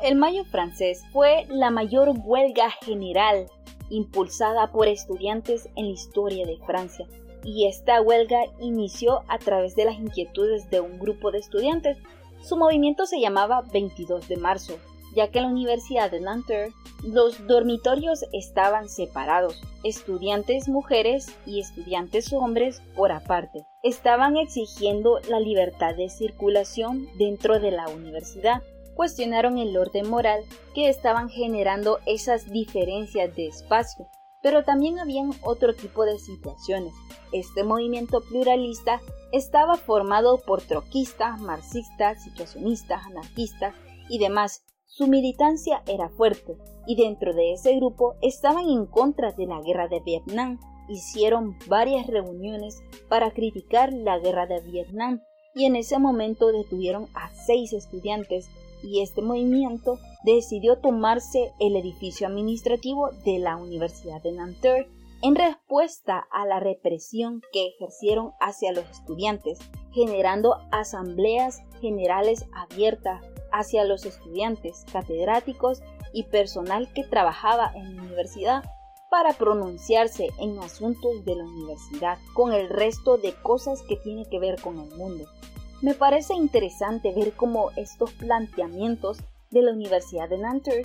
El 0.05 0.15
Mayo 0.15 0.45
francés 0.45 1.03
fue 1.13 1.47
la 1.49 1.73
mayor 1.73 2.13
huelga 2.25 2.71
general 2.71 3.51
impulsada 3.91 4.71
por 4.71 4.87
estudiantes 4.87 5.69
en 5.75 5.87
la 5.87 5.95
historia 5.95 6.47
de 6.47 6.59
Francia 6.65 7.09
y 7.43 7.67
esta 7.67 8.01
huelga 8.01 8.39
inició 8.61 9.25
a 9.27 9.39
través 9.39 9.75
de 9.75 9.85
las 9.85 9.97
inquietudes 9.97 10.71
de 10.71 10.81
un 10.81 11.01
grupo 11.01 11.33
de 11.33 11.39
estudiantes. 11.39 11.99
Su 12.41 12.57
movimiento 12.57 13.05
se 13.07 13.19
llamaba 13.19 13.63
22 13.73 14.29
de 14.29 14.37
marzo, 14.37 14.79
ya 15.15 15.31
que 15.31 15.39
en 15.39 15.45
la 15.45 15.51
Universidad 15.51 16.11
de 16.11 16.21
Nanterre 16.21 16.73
los 17.03 17.47
dormitorios 17.47 18.25
estaban 18.33 18.89
separados, 18.89 19.61
estudiantes 19.85 20.69
mujeres 20.69 21.27
y 21.47 21.61
estudiantes 21.61 22.33
hombres 22.33 22.83
por 22.95 23.13
aparte. 23.13 23.67
Estaban 23.83 24.37
exigiendo 24.37 25.19
la 25.29 25.41
libertad 25.41 25.95
de 25.97 26.09
circulación 26.09 27.09
dentro 27.19 27.59
de 27.59 27.73
la 27.73 27.89
universidad. 27.89 28.63
Cuestionaron 28.95 29.59
el 29.59 29.77
orden 29.77 30.09
moral 30.09 30.43
que 30.75 30.89
estaban 30.89 31.29
generando 31.29 31.99
esas 32.07 32.51
diferencias 32.51 33.35
de 33.35 33.47
espacio 33.47 34.07
pero 34.43 34.65
también 34.65 34.99
habían 34.99 35.31
otro 35.43 35.75
tipo 35.75 36.05
de 36.05 36.19
situaciones. 36.19 36.93
Este 37.33 37.65
movimiento 37.65 38.21
pluralista 38.21 39.01
estaba 39.31 39.77
formado 39.77 40.39
por 40.39 40.61
troquistas, 40.61 41.41
marxistas, 41.41 42.23
situacionistas, 42.25 43.07
anarquistas 43.07 43.75
y 44.09 44.19
demás. 44.19 44.65
Su 44.95 45.07
militancia 45.07 45.83
era 45.87 46.11
fuerte 46.11 46.59
y 46.87 46.97
dentro 46.97 47.33
de 47.33 47.55
ese 47.55 47.75
grupo 47.77 48.15
estaban 48.21 48.69
en 48.69 48.85
contra 48.85 49.33
de 49.33 49.47
la 49.47 49.63
guerra 49.63 49.89
de 49.89 50.01
Vietnam. 50.01 50.61
Hicieron 50.87 51.57
varias 51.67 52.07
reuniones 52.09 52.83
para 53.09 53.31
criticar 53.31 53.91
la 53.91 54.19
guerra 54.19 54.47
de 54.47 54.61
Vietnam 54.61 55.23
y 55.55 55.65
en 55.65 55.77
ese 55.77 55.99
momento 55.99 56.53
detuvieron 56.53 57.09
a 57.15 57.31
seis 57.31 57.73
estudiantes 57.73 58.51
y 58.83 59.01
este 59.01 59.23
movimiento 59.23 59.99
decidió 60.25 60.77
tomarse 60.77 61.53
el 61.59 61.77
edificio 61.77 62.27
administrativo 62.27 63.13
de 63.25 63.39
la 63.39 63.57
Universidad 63.57 64.23
de 64.23 64.33
Nanterre 64.33 64.91
en 65.23 65.37
respuesta 65.37 66.27
a 66.31 66.45
la 66.45 66.61
represión 66.61 67.41
que 67.51 67.69
ejercieron 67.69 68.33
hacia 68.41 68.73
los 68.73 68.85
estudiantes, 68.91 69.59
generando 69.95 70.57
asambleas 70.71 71.63
generales 71.81 72.45
abiertas 72.53 73.23
hacia 73.53 73.85
los 73.85 74.05
estudiantes, 74.07 74.85
catedráticos 74.93 75.83
y 76.13 76.25
personal 76.25 76.93
que 76.93 77.05
trabajaba 77.05 77.73
en 77.75 77.97
la 77.97 78.03
universidad 78.03 78.65
para 79.11 79.35
pronunciarse 79.35 80.31
en 80.39 80.59
asuntos 80.59 81.25
de 81.25 81.37
la 81.37 81.45
universidad 81.45 82.19
con 82.33 82.53
el 82.53 82.69
resto 82.69 83.19
de 83.19 83.35
cosas 83.35 83.83
que 83.83 83.97
tiene 83.97 84.25
que 84.25 84.39
ver 84.39 84.61
con 84.61 84.79
el 84.79 84.91
mundo. 84.97 85.27
Me 85.83 85.95
parece 85.95 86.35
interesante 86.35 87.13
ver 87.13 87.33
cómo 87.33 87.71
estos 87.77 88.13
planteamientos 88.13 89.19
de 89.51 89.63
la 89.63 89.73
Universidad 89.73 90.29
de 90.29 90.39
Nanterre 90.39 90.85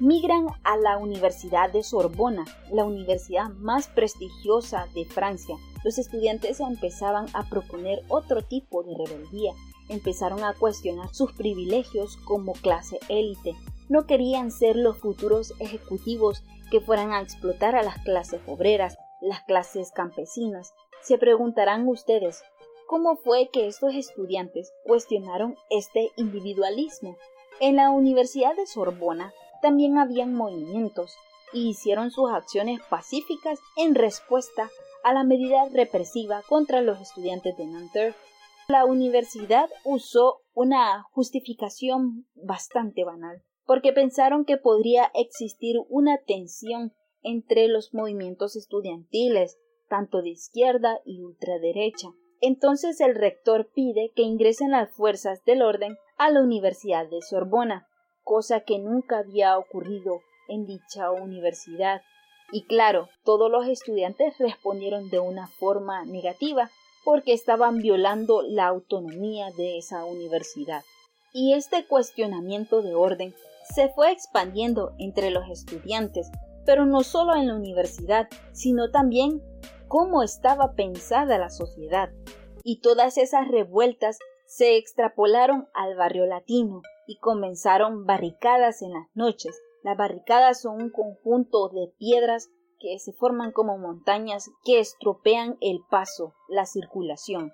migran 0.00 0.46
a 0.64 0.76
la 0.76 0.98
Universidad 0.98 1.72
de 1.72 1.82
Sorbona, 1.82 2.44
la 2.72 2.84
universidad 2.84 3.48
más 3.50 3.88
prestigiosa 3.88 4.86
de 4.94 5.04
Francia. 5.04 5.56
Los 5.84 5.98
estudiantes 5.98 6.60
empezaban 6.60 7.26
a 7.32 7.48
proponer 7.48 8.02
otro 8.08 8.42
tipo 8.42 8.82
de 8.82 8.96
rebeldía, 8.96 9.52
empezaron 9.88 10.44
a 10.44 10.54
cuestionar 10.54 11.14
sus 11.14 11.32
privilegios 11.32 12.16
como 12.18 12.52
clase 12.52 12.98
élite. 13.08 13.54
No 13.88 14.06
querían 14.06 14.50
ser 14.50 14.76
los 14.76 14.98
futuros 14.98 15.54
ejecutivos 15.58 16.42
que 16.70 16.80
fueran 16.80 17.12
a 17.12 17.20
explotar 17.20 17.76
a 17.76 17.82
las 17.82 17.98
clases 17.98 18.40
obreras, 18.46 18.96
las 19.20 19.42
clases 19.44 19.90
campesinas. 19.92 20.74
Se 21.02 21.18
preguntarán 21.18 21.88
ustedes, 21.88 22.42
cómo 22.88 23.16
fue 23.16 23.50
que 23.52 23.66
estos 23.66 23.94
estudiantes 23.94 24.72
cuestionaron 24.84 25.56
este 25.68 26.10
individualismo. 26.16 27.16
En 27.60 27.76
la 27.76 27.90
Universidad 27.90 28.56
de 28.56 28.66
Sorbona 28.66 29.32
también 29.60 29.98
habían 29.98 30.32
movimientos 30.32 31.14
y 31.52 31.68
hicieron 31.68 32.10
sus 32.10 32.30
acciones 32.30 32.80
pacíficas 32.88 33.58
en 33.76 33.94
respuesta 33.94 34.70
a 35.04 35.12
la 35.12 35.22
medida 35.22 35.68
represiva 35.68 36.42
contra 36.48 36.80
los 36.80 37.00
estudiantes 37.00 37.56
de 37.56 37.66
Nanterre. 37.66 38.14
La 38.70 38.84
universidad 38.84 39.70
usó 39.82 40.42
una 40.52 41.02
justificación 41.12 42.26
bastante 42.34 43.02
banal, 43.02 43.42
porque 43.64 43.94
pensaron 43.94 44.44
que 44.44 44.58
podría 44.58 45.10
existir 45.14 45.76
una 45.88 46.18
tensión 46.18 46.92
entre 47.22 47.66
los 47.68 47.94
movimientos 47.94 48.56
estudiantiles, 48.56 49.58
tanto 49.88 50.20
de 50.20 50.28
izquierda 50.30 51.00
y 51.06 51.22
ultraderecha, 51.22 52.08
Entonces 52.42 53.00
el 53.00 53.14
rector 53.14 53.70
pide 53.74 54.12
que 54.14 54.22
ingresen 54.22 54.72
las 54.72 54.92
fuerzas 54.92 55.42
del 55.44 55.62
orden 55.62 55.96
a 56.18 56.30
la 56.30 56.42
Universidad 56.42 57.08
de 57.08 57.22
Sorbona, 57.22 57.88
cosa 58.22 58.60
que 58.60 58.78
nunca 58.78 59.18
había 59.18 59.56
ocurrido 59.56 60.20
en 60.46 60.66
dicha 60.66 61.10
universidad. 61.10 62.02
Y 62.52 62.66
claro, 62.66 63.08
todos 63.24 63.50
los 63.50 63.66
estudiantes 63.66 64.36
respondieron 64.38 65.08
de 65.08 65.18
una 65.20 65.48
forma 65.48 66.04
negativa 66.04 66.70
porque 67.08 67.32
estaban 67.32 67.78
violando 67.78 68.42
la 68.42 68.66
autonomía 68.66 69.50
de 69.52 69.78
esa 69.78 70.04
universidad. 70.04 70.84
Y 71.32 71.54
este 71.54 71.86
cuestionamiento 71.86 72.82
de 72.82 72.94
orden 72.94 73.34
se 73.74 73.88
fue 73.88 74.12
expandiendo 74.12 74.92
entre 74.98 75.30
los 75.30 75.48
estudiantes, 75.48 76.30
pero 76.66 76.84
no 76.84 77.02
solo 77.02 77.34
en 77.34 77.46
la 77.46 77.54
universidad, 77.54 78.28
sino 78.52 78.90
también 78.90 79.42
cómo 79.88 80.22
estaba 80.22 80.74
pensada 80.74 81.38
la 81.38 81.48
sociedad. 81.48 82.10
Y 82.62 82.82
todas 82.82 83.16
esas 83.16 83.48
revueltas 83.48 84.18
se 84.44 84.76
extrapolaron 84.76 85.66
al 85.72 85.96
barrio 85.96 86.26
latino 86.26 86.82
y 87.06 87.16
comenzaron 87.16 88.04
barricadas 88.04 88.82
en 88.82 88.92
las 88.92 89.08
noches. 89.14 89.58
Las 89.82 89.96
barricadas 89.96 90.60
son 90.60 90.82
un 90.82 90.90
conjunto 90.90 91.70
de 91.70 91.90
piedras 91.96 92.50
que 92.78 92.98
se 92.98 93.12
forman 93.12 93.52
como 93.52 93.78
montañas 93.78 94.50
que 94.64 94.78
estropean 94.78 95.56
el 95.60 95.80
paso, 95.90 96.34
la 96.48 96.66
circulación. 96.66 97.52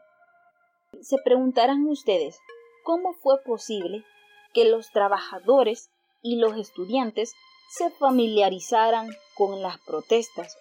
Se 1.01 1.19
preguntarán 1.19 1.87
ustedes, 1.89 2.39
¿cómo 2.85 3.15
fue 3.15 3.43
posible 3.45 4.05
que 4.53 4.65
los 4.65 4.91
trabajadores 4.91 5.91
y 6.23 6.37
los 6.37 6.57
estudiantes 6.57 7.35
se 7.69 7.91
familiarizaran 7.91 9.09
con 9.37 9.61
las 9.61 9.79
protestas. 9.81 10.57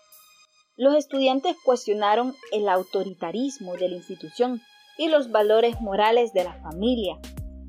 Los 0.75 0.95
estudiantes 0.95 1.55
cuestionaron 1.63 2.35
el 2.51 2.67
autoritarismo 2.67 3.75
de 3.75 3.89
la 3.89 3.95
institución 3.95 4.61
y 4.97 5.09
los 5.09 5.31
valores 5.31 5.79
morales 5.79 6.33
de 6.33 6.43
la 6.43 6.55
familia, 6.61 7.19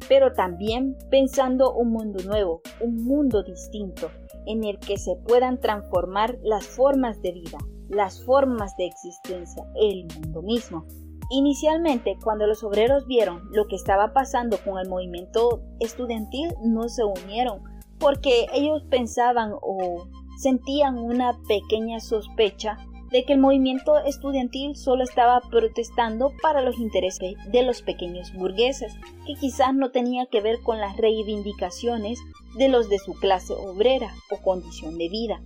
pero 0.09 0.33
también 0.33 0.97
pensando 1.11 1.73
un 1.75 1.91
mundo 1.91 2.23
nuevo, 2.25 2.63
un 2.81 3.05
mundo 3.05 3.43
distinto, 3.43 4.11
en 4.47 4.65
el 4.65 4.79
que 4.79 4.97
se 4.99 5.17
puedan 5.17 5.61
transformar 5.61 6.39
las 6.43 6.67
formas 6.67 7.21
de 7.23 7.33
vida, 7.33 7.59
las 7.89 8.23
formas 8.25 8.77
de 8.77 8.87
existencia, 8.87 9.65
el 9.77 10.07
mundo 10.21 10.43
mismo. 10.43 10.87
Inicialmente, 11.31 12.19
cuando 12.23 12.47
los 12.47 12.63
obreros 12.63 13.07
vieron 13.07 13.43
lo 13.53 13.67
que 13.67 13.77
estaba 13.77 14.13
pasando 14.13 14.59
con 14.65 14.79
el 14.79 14.89
movimiento 14.89 15.63
estudiantil, 15.81 16.53
no 16.63 16.89
se 16.89 17.05
unieron, 17.05 17.63
porque 17.99 18.47
ellos 18.53 18.83
pensaban 18.91 19.53
o 19.63 20.07
sentían 20.39 20.99
una 20.99 21.39
pequeña 21.49 22.01
sospecha 22.01 22.77
de 23.15 23.25
que 23.25 23.35
el 23.35 23.39
movimiento 23.39 23.97
estudiantil 24.05 24.75
solo 24.75 25.05
estaba 25.05 25.41
protestando 25.49 26.33
para 26.43 26.63
los 26.63 26.81
intereses 26.81 27.37
de 27.47 27.63
los 27.63 27.81
pequeños 27.81 28.33
burgueses, 28.33 28.93
que 29.25 29.35
quizás 29.35 29.73
no 29.73 29.93
tenía 29.93 30.27
que 30.27 30.41
ver 30.41 30.61
con 30.63 30.81
las 30.81 30.97
reivindicaciones 30.97 32.19
de 32.57 32.69
los 32.69 32.89
de 32.89 32.99
su 32.99 33.13
clase 33.13 33.53
obrera 33.53 34.13
o 34.33 34.39
condición 34.39 34.99
de 34.99 35.09
vida. 35.09 35.41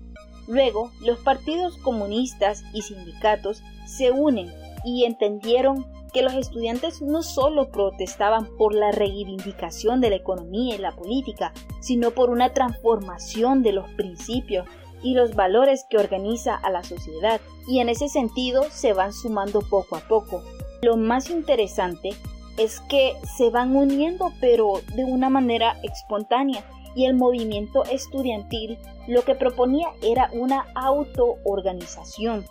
Luego, 0.46 0.92
los 1.02 1.18
partidos 1.18 1.76
comunistas 1.76 2.64
y 2.72 2.80
sindicatos 2.80 3.62
se 3.84 4.12
unen 4.12 4.50
y 4.82 5.04
entendieron 5.04 5.84
que 6.14 6.22
los 6.22 6.32
estudiantes 6.32 7.02
no 7.02 7.22
solo 7.22 7.70
protestaban 7.70 8.48
por 8.56 8.74
la 8.74 8.92
reivindicación 8.92 10.00
de 10.00 10.08
la 10.08 10.16
economía 10.16 10.74
y 10.74 10.78
la 10.78 10.96
política, 10.96 11.52
sino 11.82 12.12
por 12.12 12.30
una 12.30 12.54
transformación 12.54 13.62
de 13.62 13.72
los 13.72 13.90
principios 13.90 14.66
y 15.02 15.14
los 15.14 15.34
valores 15.34 15.86
que 15.88 15.98
organiza 15.98 16.54
a 16.56 16.70
la 16.70 16.82
sociedad, 16.82 17.40
y 17.66 17.80
en 17.80 17.88
ese 17.88 18.08
sentido 18.08 18.64
se 18.70 18.92
van 18.92 19.12
sumando 19.12 19.60
poco 19.60 19.96
a 19.96 20.00
poco. 20.00 20.42
Lo 20.82 20.96
más 20.96 21.30
interesante 21.30 22.10
es 22.56 22.80
que 22.80 23.14
se 23.36 23.50
van 23.50 23.74
uniendo 23.74 24.32
pero 24.40 24.80
de 24.94 25.04
una 25.04 25.30
manera 25.30 25.76
espontánea. 25.82 26.64
Y 26.94 27.04
el 27.04 27.14
movimiento 27.14 27.84
estudiantil 27.84 28.78
lo 29.06 29.22
que 29.22 29.34
proponía 29.34 29.88
era 30.02 30.30
una 30.32 30.66
autoorganización. 30.74 32.44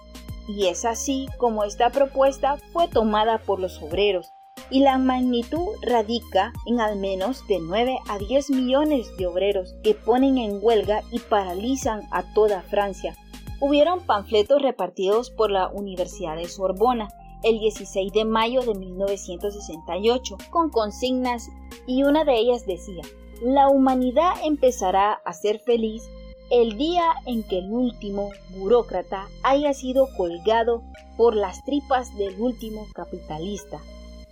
Y 0.47 0.67
es 0.67 0.85
así 0.85 1.27
como 1.37 1.65
esta 1.65 1.89
propuesta 1.89 2.57
fue 2.71 2.87
tomada 2.87 3.39
por 3.39 3.59
los 3.59 3.81
obreros, 3.81 4.31
y 4.69 4.81
la 4.81 4.97
magnitud 4.97 5.67
radica 5.81 6.53
en 6.65 6.79
al 6.79 6.97
menos 6.97 7.47
de 7.47 7.59
9 7.59 7.99
a 8.09 8.17
10 8.17 8.49
millones 8.51 9.15
de 9.17 9.27
obreros 9.27 9.75
que 9.83 9.93
ponen 9.93 10.37
en 10.37 10.59
huelga 10.61 11.03
y 11.11 11.19
paralizan 11.19 12.01
a 12.11 12.23
toda 12.33 12.61
Francia. 12.63 13.15
Hubieron 13.59 14.01
panfletos 14.01 14.61
repartidos 14.61 15.31
por 15.31 15.51
la 15.51 15.67
Universidad 15.69 16.35
de 16.35 16.47
Sorbona 16.47 17.09
el 17.43 17.59
16 17.59 18.11
de 18.13 18.25
mayo 18.25 18.61
de 18.61 18.73
1968 18.73 20.37
con 20.49 20.69
consignas 20.69 21.49
y 21.85 22.03
una 22.03 22.23
de 22.23 22.37
ellas 22.37 22.65
decía, 22.65 23.03
la 23.41 23.69
humanidad 23.69 24.33
empezará 24.43 25.13
a 25.25 25.33
ser 25.33 25.59
feliz 25.59 26.03
el 26.49 26.77
día 26.77 27.13
en 27.25 27.43
que 27.43 27.59
el 27.59 27.71
último 27.71 28.31
burócrata 28.57 29.27
haya 29.43 29.73
sido 29.73 30.07
colgado 30.15 30.81
por 31.17 31.35
las 31.35 31.63
tripas 31.65 32.15
del 32.15 32.39
último 32.39 32.87
capitalista. 32.93 33.79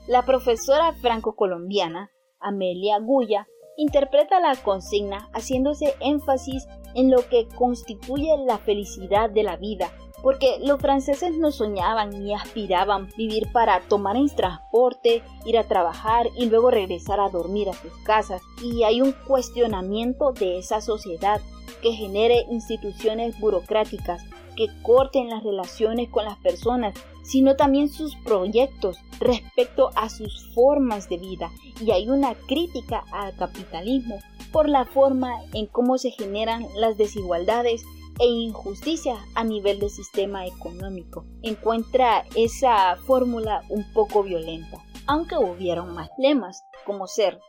La 0.08 0.22
profesora 0.22 0.94
franco-colombiana 0.94 2.12
Amelia 2.40 3.00
Guya 3.00 3.48
interpreta 3.76 4.40
la 4.40 4.56
consigna 4.56 5.30
haciéndose 5.34 5.96
énfasis 6.00 6.68
en 6.94 7.10
lo 7.10 7.28
que 7.28 7.48
constituye 7.48 8.38
la 8.46 8.60
felicidad 8.60 9.32
de 9.32 9.42
la 9.42 9.58
vida, 9.58 9.92
porque 10.22 10.60
los 10.62 10.80
franceses 10.80 11.36
no 11.40 11.50
soñaban 11.50 12.12
ni 12.12 12.36
aspiraban 12.36 13.10
vivir 13.18 13.52
para 13.52 13.80
tomar 13.82 14.16
el 14.16 14.34
transporte, 14.36 15.24
ir 15.44 15.58
a 15.58 15.68
trabajar 15.68 16.28
y 16.38 16.46
luego 16.52 16.70
regresar 16.70 17.20
a 17.20 17.30
dormir 17.30 17.70
a 17.70 17.74
sus 17.74 17.92
casas, 18.04 18.44
y 18.64 18.84
hay 18.84 19.02
un 19.02 19.12
cuestionamiento 19.12 20.34
de 20.34 20.60
esa 20.60 20.82
sociedad 20.82 21.42
que 21.82 21.94
genere 21.94 22.46
instituciones 22.52 23.40
burocráticas 23.40 24.24
que 24.56 24.68
corten 24.84 25.30
las 25.30 25.44
relaciones 25.44 26.10
con 26.10 26.26
las 26.26 26.38
personas, 26.38 26.94
sino 27.26 27.56
también 27.56 27.90
sus 27.90 28.16
proyectos 28.18 28.98
respecto 29.20 29.90
a 29.96 30.10
sus 30.10 30.54
formas 30.54 31.10
de 31.10 31.18
vida. 31.18 31.52
Y 31.82 31.92
hay 31.92 32.08
una 32.10 32.36
crítica 32.36 33.04
al 33.12 33.36
capitalismo 33.36 34.20
por 34.52 34.70
la 34.70 34.86
forma 34.86 35.32
en 35.54 35.66
cómo 35.66 35.98
se 35.98 36.12
generan 36.12 36.66
las 36.76 36.98
desigualdades 36.98 37.84
e 38.20 38.26
injusticias 38.26 39.20
a 39.34 39.44
nivel 39.44 39.80
del 39.80 39.90
sistema 39.90 40.46
económico. 40.46 41.26
Encuentra 41.42 42.26
esa 42.36 42.96
fórmula 42.96 43.64
un 43.70 43.92
poco 43.94 44.24
violenta, 44.24 44.78
aunque 45.08 45.38
hubieron 45.38 45.94
más 45.94 46.10
lemas, 46.18 46.64
como 46.86 47.08
ser, 47.08 47.40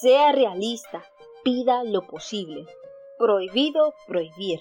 sea 0.00 0.32
realista, 0.32 1.04
pida 1.44 1.84
lo 1.84 2.06
posible, 2.06 2.66
prohibido 3.18 3.94
prohibir. 4.06 4.60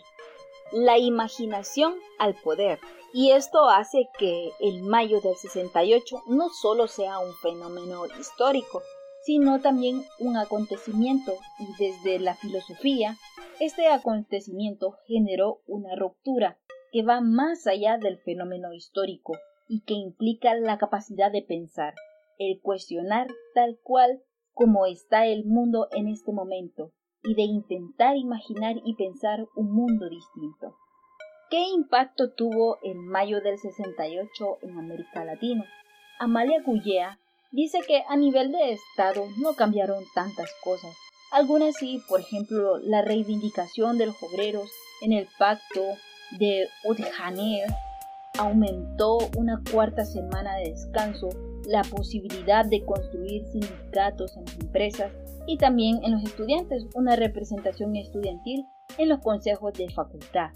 La 0.71 0.97
imaginación 0.97 1.95
al 2.19 2.35
poder. 2.35 2.79
Y 3.13 3.31
esto 3.31 3.69
hace 3.69 4.07
que 4.17 4.51
el 4.61 4.83
mayo 4.83 5.19
del 5.19 5.35
68 5.35 6.23
no 6.27 6.49
solo 6.49 6.87
sea 6.87 7.19
un 7.19 7.33
fenómeno 7.33 8.05
histórico, 8.19 8.81
sino 9.23 9.59
también 9.59 10.03
un 10.19 10.37
acontecimiento. 10.37 11.33
Y 11.59 11.83
desde 11.83 12.19
la 12.19 12.35
filosofía, 12.35 13.17
este 13.59 13.87
acontecimiento 13.87 14.95
generó 15.07 15.61
una 15.67 15.95
ruptura 15.95 16.57
que 16.91 17.03
va 17.03 17.21
más 17.21 17.67
allá 17.67 17.97
del 17.97 18.17
fenómeno 18.19 18.73
histórico 18.73 19.33
y 19.67 19.81
que 19.81 19.93
implica 19.93 20.55
la 20.55 20.77
capacidad 20.77 21.31
de 21.31 21.41
pensar, 21.41 21.93
el 22.37 22.59
cuestionar 22.61 23.27
tal 23.53 23.77
cual 23.83 24.21
como 24.53 24.85
está 24.85 25.25
el 25.27 25.45
mundo 25.45 25.87
en 25.91 26.07
este 26.07 26.31
momento, 26.33 26.91
y 27.23 27.35
de 27.35 27.43
intentar 27.43 28.17
imaginar 28.17 28.75
y 28.83 28.95
pensar 28.95 29.47
un 29.55 29.71
mundo 29.71 30.09
distinto. 30.09 30.75
¿Qué 31.51 31.67
impacto 31.67 32.29
tuvo 32.29 32.77
el 32.81 32.95
mayo 32.95 33.41
del 33.41 33.59
68 33.59 34.59
en 34.61 34.79
América 34.79 35.25
Latina? 35.25 35.65
Amalia 36.17 36.61
Gullea 36.65 37.19
dice 37.51 37.79
que 37.85 38.03
a 38.07 38.15
nivel 38.15 38.53
de 38.53 38.71
Estado 38.71 39.25
no 39.37 39.51
cambiaron 39.55 40.01
tantas 40.15 40.49
cosas. 40.63 40.95
Algunas 41.29 41.75
sí, 41.75 42.01
por 42.07 42.21
ejemplo, 42.21 42.77
la 42.77 43.01
reivindicación 43.01 43.97
de 43.97 44.05
los 44.05 44.15
obreros 44.23 44.71
en 45.01 45.11
el 45.11 45.27
pacto 45.37 45.81
de 46.39 46.69
Udjaner 46.85 47.67
aumentó 48.39 49.17
una 49.35 49.61
cuarta 49.73 50.05
semana 50.05 50.55
de 50.55 50.69
descanso, 50.69 51.27
la 51.65 51.81
posibilidad 51.81 52.63
de 52.63 52.85
construir 52.85 53.43
sindicatos 53.47 54.37
en 54.37 54.45
las 54.45 54.57
empresas 54.57 55.11
y 55.47 55.57
también 55.57 55.99
en 56.05 56.13
los 56.13 56.23
estudiantes 56.23 56.85
una 56.95 57.17
representación 57.17 57.97
estudiantil 57.97 58.65
en 58.97 59.09
los 59.09 59.19
consejos 59.19 59.73
de 59.73 59.89
facultad. 59.89 60.51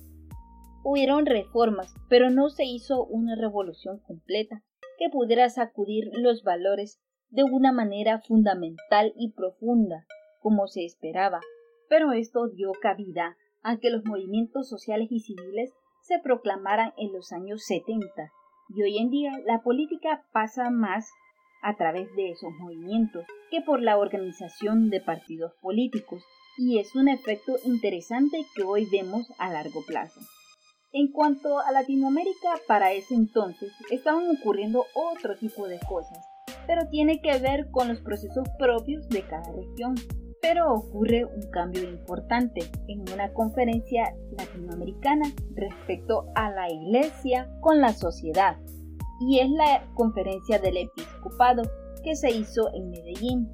Hubieron 0.87 1.25
reformas, 1.25 1.95
pero 2.09 2.29
no 2.29 2.49
se 2.49 2.63
hizo 2.63 3.03
una 3.05 3.35
revolución 3.35 3.97
completa 4.05 4.61
que 4.99 5.09
pudiera 5.09 5.49
sacudir 5.49 6.11
los 6.13 6.43
valores 6.43 7.01
de 7.29 7.43
una 7.43 7.71
manera 7.71 8.21
fundamental 8.21 9.11
y 9.17 9.31
profunda, 9.31 10.05
como 10.41 10.67
se 10.67 10.85
esperaba, 10.85 11.41
pero 11.89 12.11
esto 12.11 12.49
dio 12.49 12.71
cabida 12.79 13.35
a 13.63 13.77
que 13.79 13.89
los 13.89 14.05
movimientos 14.05 14.69
sociales 14.69 15.07
y 15.09 15.21
civiles 15.21 15.73
se 16.03 16.19
proclamaran 16.19 16.93
en 16.97 17.13
los 17.13 17.31
años 17.31 17.63
70 17.65 18.05
Y 18.69 18.83
hoy 18.83 18.99
en 18.99 19.09
día 19.09 19.31
la 19.43 19.63
política 19.63 20.27
pasa 20.33 20.69
más 20.69 21.09
a 21.63 21.75
través 21.77 22.15
de 22.15 22.29
esos 22.29 22.51
movimientos 22.59 23.25
que 23.49 23.61
por 23.61 23.81
la 23.81 23.97
organización 23.97 24.91
de 24.91 25.01
partidos 25.01 25.51
políticos 25.63 26.23
y 26.59 26.77
es 26.77 26.93
un 26.95 27.07
efecto 27.07 27.55
interesante 27.65 28.45
que 28.55 28.61
hoy 28.61 28.87
vemos 28.91 29.25
a 29.39 29.51
largo 29.51 29.83
plazo. 29.83 30.21
En 30.97 31.11
cuanto 31.11 31.59
a 31.59 31.73
Latinoamérica, 31.73 32.53
para 32.69 32.93
ese 32.93 33.15
entonces 33.15 33.73
estaban 33.91 34.29
ocurriendo 34.29 34.85
otro 34.93 35.35
tipo 35.35 35.67
de 35.67 35.77
cosas, 35.89 36.25
pero 36.67 36.87
tiene 36.87 37.21
que 37.21 37.37
ver 37.37 37.69
con 37.69 37.89
los 37.89 37.99
procesos 37.99 38.47
propios 38.57 39.05
de 39.09 39.23
cada 39.23 39.51
región. 39.51 39.95
Pero 40.41 40.73
ocurre 40.73 41.25
un 41.25 41.51
cambio 41.51 41.83
importante 41.83 42.61
en 42.87 43.01
una 43.13 43.33
conferencia 43.33 44.15
latinoamericana 44.37 45.25
respecto 45.53 46.27
a 46.33 46.49
la 46.51 46.71
iglesia 46.71 47.49
con 47.59 47.81
la 47.81 47.91
sociedad, 47.91 48.55
y 49.19 49.39
es 49.41 49.49
la 49.49 49.85
conferencia 49.95 50.59
del 50.59 50.77
episcopado 50.77 51.63
que 52.05 52.15
se 52.15 52.31
hizo 52.31 52.73
en 52.73 52.91
Medellín 52.91 53.49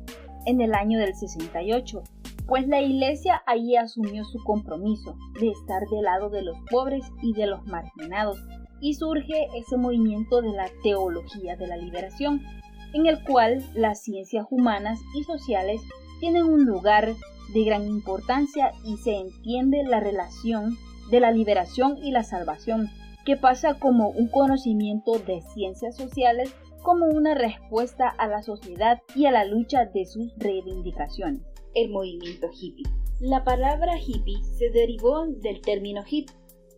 en 0.46 0.62
el 0.62 0.76
año 0.76 1.00
del 1.00 1.16
68 1.16 2.04
pues 2.52 2.68
la 2.68 2.82
Iglesia 2.82 3.44
ahí 3.46 3.78
asumió 3.78 4.26
su 4.26 4.44
compromiso 4.44 5.16
de 5.40 5.52
estar 5.52 5.88
del 5.88 6.02
lado 6.02 6.30
de 6.30 6.42
los 6.42 6.58
pobres 6.70 7.06
y 7.22 7.32
de 7.32 7.48
los 7.48 7.66
marginados, 7.66 8.44
y 8.82 8.96
surge 8.96 9.48
ese 9.56 9.78
movimiento 9.78 10.42
de 10.42 10.52
la 10.52 10.70
teología 10.84 11.56
de 11.56 11.68
la 11.68 11.78
liberación, 11.78 12.42
en 12.92 13.06
el 13.06 13.24
cual 13.24 13.64
las 13.74 14.02
ciencias 14.02 14.48
humanas 14.50 15.00
y 15.18 15.24
sociales 15.24 15.80
tienen 16.20 16.44
un 16.44 16.66
lugar 16.66 17.14
de 17.54 17.64
gran 17.64 17.88
importancia 17.88 18.74
y 18.84 18.98
se 18.98 19.16
entiende 19.16 19.84
la 19.86 20.02
relación 20.02 20.76
de 21.10 21.22
la 21.22 21.32
liberación 21.32 22.00
y 22.04 22.12
la 22.12 22.24
salvación, 22.24 22.90
que 23.24 23.38
pasa 23.38 23.76
como 23.76 24.10
un 24.10 24.28
conocimiento 24.28 25.20
de 25.20 25.40
ciencias 25.54 25.96
sociales 25.96 26.54
como 26.84 27.06
una 27.06 27.34
respuesta 27.34 28.10
a 28.10 28.28
la 28.28 28.44
sociedad 28.44 29.00
y 29.16 29.26
a 29.26 29.32
la 29.32 29.46
lucha 29.46 29.86
de 29.86 30.06
sus 30.06 30.34
reivindicaciones 30.36 31.51
el 31.74 31.90
movimiento 31.90 32.50
hippie. 32.52 32.86
La 33.20 33.44
palabra 33.44 34.00
hippie 34.00 34.44
se 34.44 34.70
derivó 34.72 35.26
del 35.28 35.62
término 35.62 36.04
hip 36.10 36.30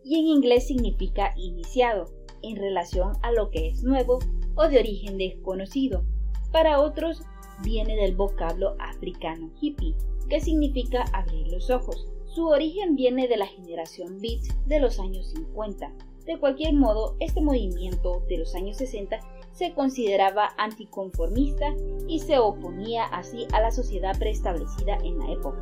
y 0.03 0.19
en 0.19 0.25
inglés 0.25 0.67
significa 0.67 1.34
iniciado, 1.38 2.10
en 2.41 2.58
relación 2.58 3.13
a 3.21 3.32
lo 3.32 3.49
que 3.49 3.69
es 3.69 3.84
nuevo 3.84 4.19
o 4.56 4.67
de 4.67 4.79
origen 4.79 5.17
desconocido. 5.17 6.03
Para 6.51 6.79
otros 6.82 7.21
viene 7.63 7.95
del 7.95 8.15
vocablo 8.15 8.75
africano 8.79 9.51
hippie, 9.60 9.95
que 10.29 10.39
significa 10.39 11.06
abrir 11.13 11.47
los 11.47 11.69
ojos. 11.69 12.08
Su 12.25 12.47
origen 12.47 12.95
viene 12.95 13.27
de 13.27 13.38
la 13.38 13.47
generación 13.47 14.19
beat 14.19 14.41
de 14.65 14.79
los 14.79 14.99
años 14.99 15.27
50. 15.27 15.93
De 16.25 16.39
cualquier 16.39 16.73
modo, 16.73 17.15
este 17.19 17.41
movimiento 17.41 18.23
de 18.27 18.39
los 18.39 18.56
años 18.56 18.77
60 18.77 19.19
se 19.54 19.74
consideraba 19.74 20.54
anticonformista 20.58 21.74
y 22.08 22.20
se 22.20 22.39
oponía 22.39 23.06
así 23.06 23.48
a 23.54 23.62
la 23.62 23.72
sociedad 23.72 24.18
preestablecida 24.18 24.98
en 25.04 25.20
la 25.20 25.32
época. 25.32 25.62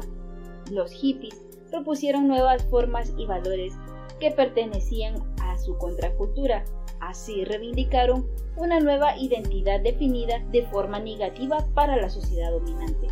Los 0.72 0.92
hippies 0.92 1.40
propusieron 1.70 2.28
nuevas 2.28 2.64
formas 2.66 3.14
y 3.18 3.26
valores 3.26 3.74
que 4.20 4.32
pertenecían 4.32 5.16
a 5.42 5.58
su 5.58 5.78
contracultura. 5.78 6.64
Así 7.02 7.44
reivindicaron 7.44 8.28
una 8.56 8.80
nueva 8.80 9.18
identidad 9.18 9.82
definida 9.82 10.40
de 10.52 10.66
forma 10.68 11.00
negativa 11.00 11.66
para 11.74 11.98
la 11.98 12.10
sociedad 12.10 12.52
dominante. 12.52 13.08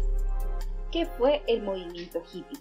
¿Qué 0.91 1.05
fue 1.05 1.41
el 1.47 1.63
movimiento 1.63 2.21
hippie? 2.31 2.59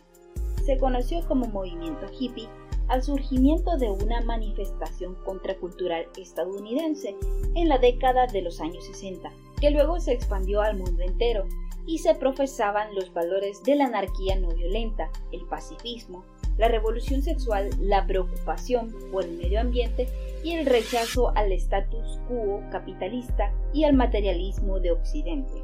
Se 0.65 0.79
conoció 0.79 1.27
como 1.29 1.47
movimiento 1.47 2.07
hippie 2.19 2.49
al 2.89 3.03
surgimiento 3.03 3.77
de 3.77 3.91
una 3.91 4.21
manifestación 4.23 5.15
contracultural 5.25 6.07
estadounidense 6.17 7.17
en 7.55 7.69
la 7.69 7.79
década 7.79 8.27
de 8.27 8.43
los 8.43 8.61
años 8.61 8.85
60, 8.87 9.31
que 9.61 9.71
luego 9.71 10.01
se 10.01 10.13
expandió 10.13 10.63
al 10.63 10.77
mundo 10.77 11.03
entero 11.03 11.47
y 11.87 11.99
se 11.99 12.15
profesaban 12.15 12.95
los 12.95 13.13
valores 13.13 13.63
de 13.63 13.77
la 13.77 13.87
anarquía 13.87 14.39
no 14.39 14.49
violenta, 14.49 15.11
el 15.33 15.47
pacifismo, 15.47 16.25
la 16.59 16.69
revolución 16.69 17.23
sexual, 17.23 17.71
la 17.81 18.07
preocupación 18.07 18.95
por 19.13 19.25
el 19.25 19.39
medio 19.39 19.61
ambiente 19.61 20.09
y 20.45 20.53
el 20.53 20.67
rechazo 20.67 21.33
al 21.35 21.53
status 21.53 22.19
quo 22.29 22.63
capitalista 22.71 23.53
y 23.73 23.85
al 23.85 23.95
materialismo 23.95 24.81
de 24.81 24.93
Occidente. 24.93 25.63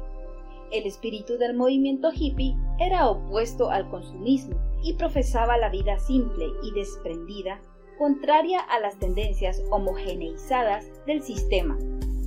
El 0.71 0.87
espíritu 0.87 1.37
del 1.37 1.55
movimiento 1.55 2.11
hippie 2.13 2.55
era 2.79 3.07
opuesto 3.07 3.69
al 3.69 3.87
consumismo 3.89 4.55
y 4.85 4.93
profesaba 4.93 5.57
la 5.57 5.69
vida 5.69 5.97
simple 5.97 6.45
y 6.61 6.71
desprendida, 6.71 7.59
contraria 7.97 8.59
a 8.59 8.79
las 8.79 8.99
tendencias 8.99 9.63
homogeneizadas 9.71 10.85
del 11.07 11.23
sistema. 11.23 11.75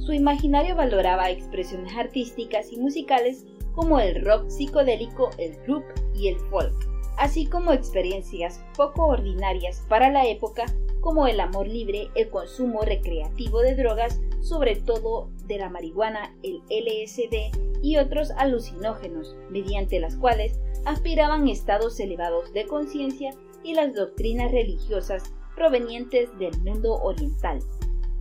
Su 0.00 0.12
imaginario 0.12 0.74
valoraba 0.74 1.30
expresiones 1.30 1.96
artísticas 1.96 2.72
y 2.72 2.78
musicales 2.78 3.46
como 3.76 4.00
el 4.00 4.24
rock 4.24 4.48
psicodélico, 4.48 5.30
el 5.38 5.56
group 5.62 5.84
y 6.16 6.28
el 6.28 6.36
folk, 6.50 6.74
así 7.16 7.46
como 7.46 7.72
experiencias 7.72 8.60
poco 8.76 9.06
ordinarias 9.06 9.84
para 9.88 10.10
la 10.10 10.26
época 10.26 10.64
como 11.00 11.28
el 11.28 11.38
amor 11.38 11.68
libre, 11.68 12.08
el 12.16 12.28
consumo 12.28 12.82
recreativo 12.82 13.60
de 13.60 13.76
drogas, 13.76 14.20
sobre 14.40 14.74
todo 14.74 15.30
de 15.46 15.58
la 15.58 15.70
marihuana, 15.70 16.34
el 16.42 16.60
LSD 16.68 17.82
y 17.82 17.98
otros 17.98 18.32
alucinógenos, 18.32 19.36
mediante 19.48 20.00
las 20.00 20.16
cuales 20.16 20.58
aspiraban 20.88 21.48
estados 21.48 22.00
elevados 22.00 22.52
de 22.54 22.66
conciencia 22.66 23.30
y 23.62 23.74
las 23.74 23.94
doctrinas 23.94 24.50
religiosas 24.50 25.22
provenientes 25.54 26.30
del 26.38 26.56
mundo 26.62 26.94
oriental. 27.02 27.58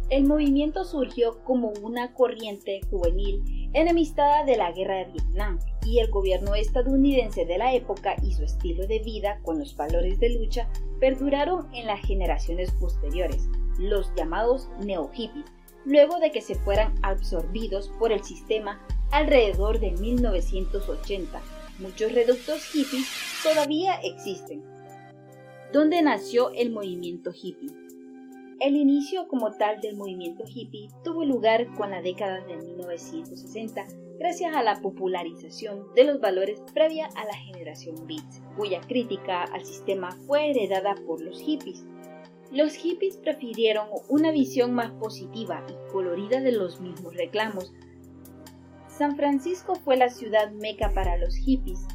El 0.09 0.25
movimiento 0.25 0.83
surgió 0.83 1.41
como 1.45 1.69
una 1.81 2.13
corriente 2.13 2.81
juvenil 2.89 3.69
enemistada 3.73 4.43
de 4.43 4.57
la 4.57 4.71
guerra 4.71 4.97
de 4.97 5.11
Vietnam 5.13 5.59
y 5.85 5.99
el 5.99 6.09
gobierno 6.11 6.55
estadounidense 6.55 7.45
de 7.45 7.57
la 7.57 7.73
época 7.73 8.15
y 8.21 8.33
su 8.33 8.43
estilo 8.43 8.85
de 8.85 8.99
vida 8.99 9.39
con 9.43 9.59
los 9.59 9.75
valores 9.75 10.19
de 10.19 10.29
lucha 10.29 10.67
perduraron 10.99 11.73
en 11.73 11.87
las 11.87 12.01
generaciones 12.05 12.71
posteriores, 12.73 13.47
los 13.79 14.13
llamados 14.15 14.69
neo-hippies, 14.83 15.45
luego 15.85 16.19
de 16.19 16.31
que 16.31 16.41
se 16.41 16.55
fueran 16.55 16.95
absorbidos 17.01 17.89
por 17.97 18.11
el 18.11 18.23
sistema 18.23 18.81
alrededor 19.11 19.79
de 19.79 19.91
1980. 19.91 21.41
Muchos 21.79 22.11
reductos 22.11 22.63
hippies 22.65 23.07
todavía 23.43 23.99
existen. 24.03 24.63
¿Dónde 25.71 26.01
nació 26.01 26.51
el 26.51 26.71
movimiento 26.71 27.31
hippie? 27.31 27.69
El 28.59 28.75
inicio 28.75 29.27
como 29.27 29.51
tal 29.51 29.79
del 29.81 29.95
movimiento 29.95 30.43
hippie 30.47 30.89
tuvo 31.03 31.23
lugar 31.23 31.67
con 31.75 31.91
la 31.91 32.01
década 32.01 32.43
de 32.45 32.57
1960 32.57 33.85
gracias 34.17 34.55
a 34.55 34.63
la 34.63 34.81
popularización 34.81 35.93
de 35.93 36.05
los 36.05 36.19
valores 36.19 36.59
previa 36.73 37.07
a 37.15 37.25
la 37.25 37.35
generación 37.35 38.07
Beat, 38.07 38.55
cuya 38.55 38.81
crítica 38.81 39.43
al 39.43 39.63
sistema 39.63 40.11
fue 40.25 40.49
heredada 40.49 40.95
por 41.05 41.21
los 41.21 41.39
hippies. 41.39 41.85
Los 42.51 42.73
hippies 42.73 43.17
prefirieron 43.17 43.87
una 44.09 44.31
visión 44.31 44.73
más 44.73 44.91
positiva 44.93 45.63
y 45.69 45.91
colorida 45.91 46.41
de 46.41 46.53
los 46.53 46.81
mismos 46.81 47.15
reclamos. 47.15 47.73
San 48.97 49.15
Francisco 49.15 49.75
fue 49.75 49.95
la 49.95 50.09
ciudad 50.09 50.49
meca 50.51 50.89
para 50.89 51.17
los 51.17 51.35
hippies. 51.35 51.85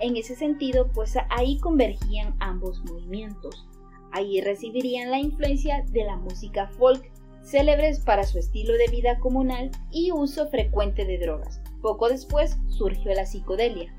En 0.00 0.16
ese 0.16 0.36
sentido, 0.36 0.90
pues 0.92 1.16
ahí 1.30 1.58
convergían 1.58 2.36
ambos 2.40 2.84
movimientos. 2.84 3.66
Ahí 4.10 4.38
recibirían 4.42 5.10
la 5.10 5.18
influencia 5.18 5.82
de 5.88 6.04
la 6.04 6.16
música 6.16 6.68
folk, 6.78 7.10
célebres 7.42 8.00
para 8.00 8.24
su 8.24 8.38
estilo 8.38 8.74
de 8.74 8.88
vida 8.88 9.18
comunal 9.18 9.70
y 9.90 10.12
uso 10.12 10.46
frecuente 10.48 11.06
de 11.06 11.16
drogas. 11.16 11.62
Poco 11.80 12.10
después 12.10 12.58
surgió 12.68 13.14
la 13.14 13.24
psicodelia. 13.24 13.94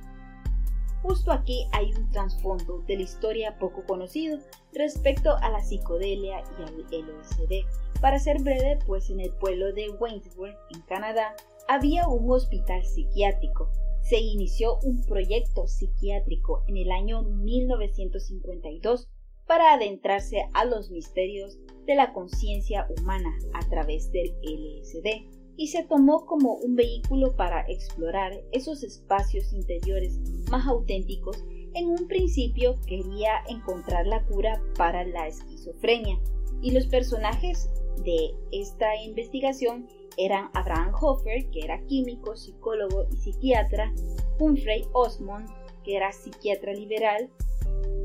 Justo 1.01 1.31
aquí 1.31 1.67
hay 1.71 1.91
un 1.93 2.11
trasfondo 2.11 2.83
de 2.87 2.97
la 2.97 3.01
historia 3.01 3.57
poco 3.57 3.83
conocido 3.85 4.37
respecto 4.73 5.35
a 5.37 5.49
la 5.49 5.63
psicodelia 5.63 6.43
y 6.59 6.63
al 6.63 7.03
LSD. 7.03 7.65
Para 7.99 8.19
ser 8.19 8.41
breve, 8.43 8.77
pues 8.85 9.09
en 9.09 9.21
el 9.21 9.31
pueblo 9.31 9.73
de 9.73 9.89
Waynesburg, 9.89 10.55
en 10.69 10.81
Canadá, 10.81 11.35
había 11.67 12.07
un 12.07 12.29
hospital 12.31 12.83
psiquiátrico. 12.83 13.69
Se 14.01 14.19
inició 14.19 14.79
un 14.83 15.05
proyecto 15.05 15.67
psiquiátrico 15.67 16.63
en 16.67 16.77
el 16.77 16.91
año 16.91 17.23
1952 17.23 19.07
para 19.47 19.73
adentrarse 19.73 20.49
a 20.53 20.65
los 20.65 20.91
misterios 20.91 21.57
de 21.85 21.95
la 21.95 22.13
conciencia 22.13 22.87
humana 22.97 23.29
a 23.53 23.67
través 23.69 24.11
del 24.11 24.33
LSD 24.41 25.27
y 25.55 25.67
se 25.67 25.83
tomó 25.83 26.25
como 26.25 26.55
un 26.55 26.75
vehículo 26.75 27.35
para 27.35 27.61
explorar 27.69 28.33
esos 28.51 28.83
espacios 28.83 29.53
interiores 29.53 30.19
más 30.49 30.67
auténticos. 30.67 31.43
En 31.75 31.87
un 31.87 32.07
principio 32.07 32.79
quería 32.87 33.43
encontrar 33.47 34.07
la 34.07 34.25
cura 34.25 34.61
para 34.77 35.05
la 35.05 35.27
esquizofrenia 35.27 36.19
y 36.61 36.71
los 36.71 36.87
personajes 36.87 37.69
de 38.03 38.33
esta 38.51 38.95
investigación 39.03 39.87
eran 40.17 40.49
Abraham 40.53 40.93
Hofer, 40.99 41.49
que 41.51 41.61
era 41.61 41.79
químico, 41.85 42.35
psicólogo 42.35 43.07
y 43.11 43.17
psiquiatra, 43.17 43.93
Humphrey 44.39 44.85
Osmond, 44.93 45.49
que 45.83 45.95
era 45.97 46.11
psiquiatra 46.11 46.73
liberal, 46.73 47.29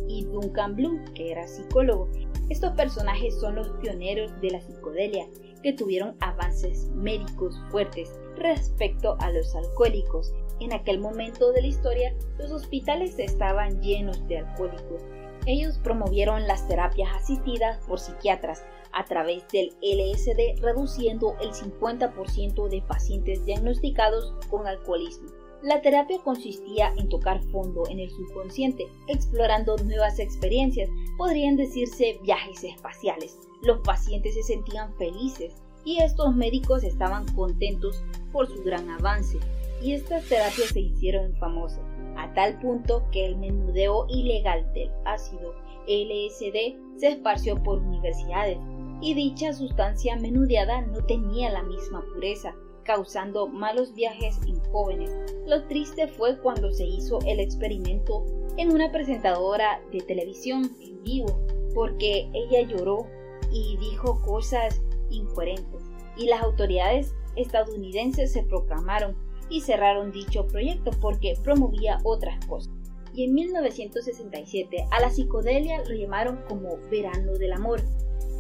y 0.09 0.25
Duncan 0.25 0.75
Blue, 0.75 1.01
que 1.15 1.31
era 1.31 1.47
psicólogo. 1.47 2.09
Estos 2.49 2.73
personajes 2.73 3.39
son 3.39 3.57
los 3.57 3.69
pioneros 3.81 4.33
de 4.41 4.51
la 4.51 4.61
psicodelia 4.61 5.27
que 5.63 5.73
tuvieron 5.73 6.17
avances 6.21 6.87
médicos 6.95 7.55
fuertes 7.71 8.19
respecto 8.37 9.17
a 9.21 9.31
los 9.31 9.55
alcohólicos. 9.55 10.33
En 10.61 10.73
aquel 10.73 10.99
momento 10.99 11.53
de 11.53 11.63
la 11.63 11.69
historia, 11.69 12.15
los 12.39 12.51
hospitales 12.51 13.19
estaban 13.19 13.81
llenos 13.83 14.27
de 14.29 14.39
alcohólicos. 14.39 15.03
Ellos 15.47 15.79
promovieron 15.79 16.47
las 16.47 16.67
terapias 16.69 17.11
asistidas 17.15 17.79
por 17.87 18.01
psiquiatras 18.01 18.65
a 18.93 19.05
través 19.05 19.45
del 19.53 19.71
LSD, 19.83 20.63
reduciendo 20.63 21.37
el 21.41 21.51
50% 21.51 22.69
de 22.69 22.83
pacientes 22.83 23.45
diagnosticados 23.45 24.35
con 24.51 24.67
alcoholismo. 24.67 25.29
La 25.63 25.83
terapia 25.83 26.19
consistía 26.23 26.95
en 26.97 27.09
tocar 27.09 27.43
fondo 27.51 27.83
en 27.89 27.99
el 27.99 28.11
subconsciente, 28.11 28.87
explorando 29.09 29.77
nuevas 29.79 30.21
experiencias, 30.21 30.89
podrían 31.17 31.57
decirse 31.57 32.19
viajes 32.23 32.63
espaciales. 32.63 33.37
Los 33.63 33.81
pacientes 33.81 34.35
se 34.35 34.43
sentían 34.45 34.95
felices 34.97 35.55
y 35.85 36.01
estos 36.03 36.35
médicos 36.35 36.85
estaban 36.85 37.27
contentos 37.35 38.05
por 38.31 38.47
su 38.47 38.63
gran 38.63 38.89
avance, 38.91 39.39
y 39.83 39.93
estas 39.93 40.25
terapias 40.29 40.69
se 40.69 40.81
hicieron 40.81 41.35
famosas, 41.37 41.85
a 42.17 42.33
tal 42.35 42.59
punto 42.61 43.05
que 43.13 43.27
el 43.27 43.37
menudeo 43.37 44.07
ilegal 44.09 44.71
del 44.75 44.91
ácido 45.05 45.55
LSD 45.87 46.99
se 46.99 47.09
esparció 47.09 47.63
por 47.63 47.79
universidades, 47.79 48.59
y 49.01 49.15
dicha 49.15 49.53
sustancia 49.53 50.17
menudeada 50.17 50.83
no 50.83 51.05
tenía 51.05 51.51
la 51.51 51.63
misma 51.63 52.05
pureza, 52.15 52.55
causando 52.85 53.47
malos 53.47 53.95
viajes 53.95 54.39
en 54.47 54.59
jóvenes. 54.73 55.15
Lo 55.47 55.65
triste 55.67 56.09
fue 56.09 56.39
cuando 56.41 56.73
se 56.73 56.85
hizo 56.85 57.21
el 57.27 57.39
experimento 57.39 58.25
en 58.57 58.73
una 58.73 58.91
presentadora 58.91 59.81
de 59.93 60.01
televisión 60.01 60.71
en 60.81 61.03
vivo, 61.03 61.39
porque 61.75 62.29
ella 62.35 62.63
lloró 62.63 63.07
y 63.53 63.77
dijo 63.77 64.21
cosas 64.23 64.81
incoherentes, 65.11 65.83
y 66.17 66.27
las 66.27 66.43
autoridades 66.43 67.15
estadounidenses 67.37 68.33
se 68.33 68.43
proclamaron 68.43 69.17
y 69.49 69.61
cerraron 69.61 70.11
dicho 70.13 70.47
proyecto 70.47 70.91
porque 71.01 71.35
promovía 71.43 71.99
otras 72.05 72.45
cosas. 72.47 72.73
Y 73.15 73.25
en 73.25 73.35
1967 73.35 74.87
a 74.91 75.01
la 75.01 75.11
psicodelia 75.11 75.83
lo 75.85 75.95
llamaron 75.95 76.41
como 76.49 76.77
verano 76.91 77.33
del 77.35 77.53
amor, 77.53 77.81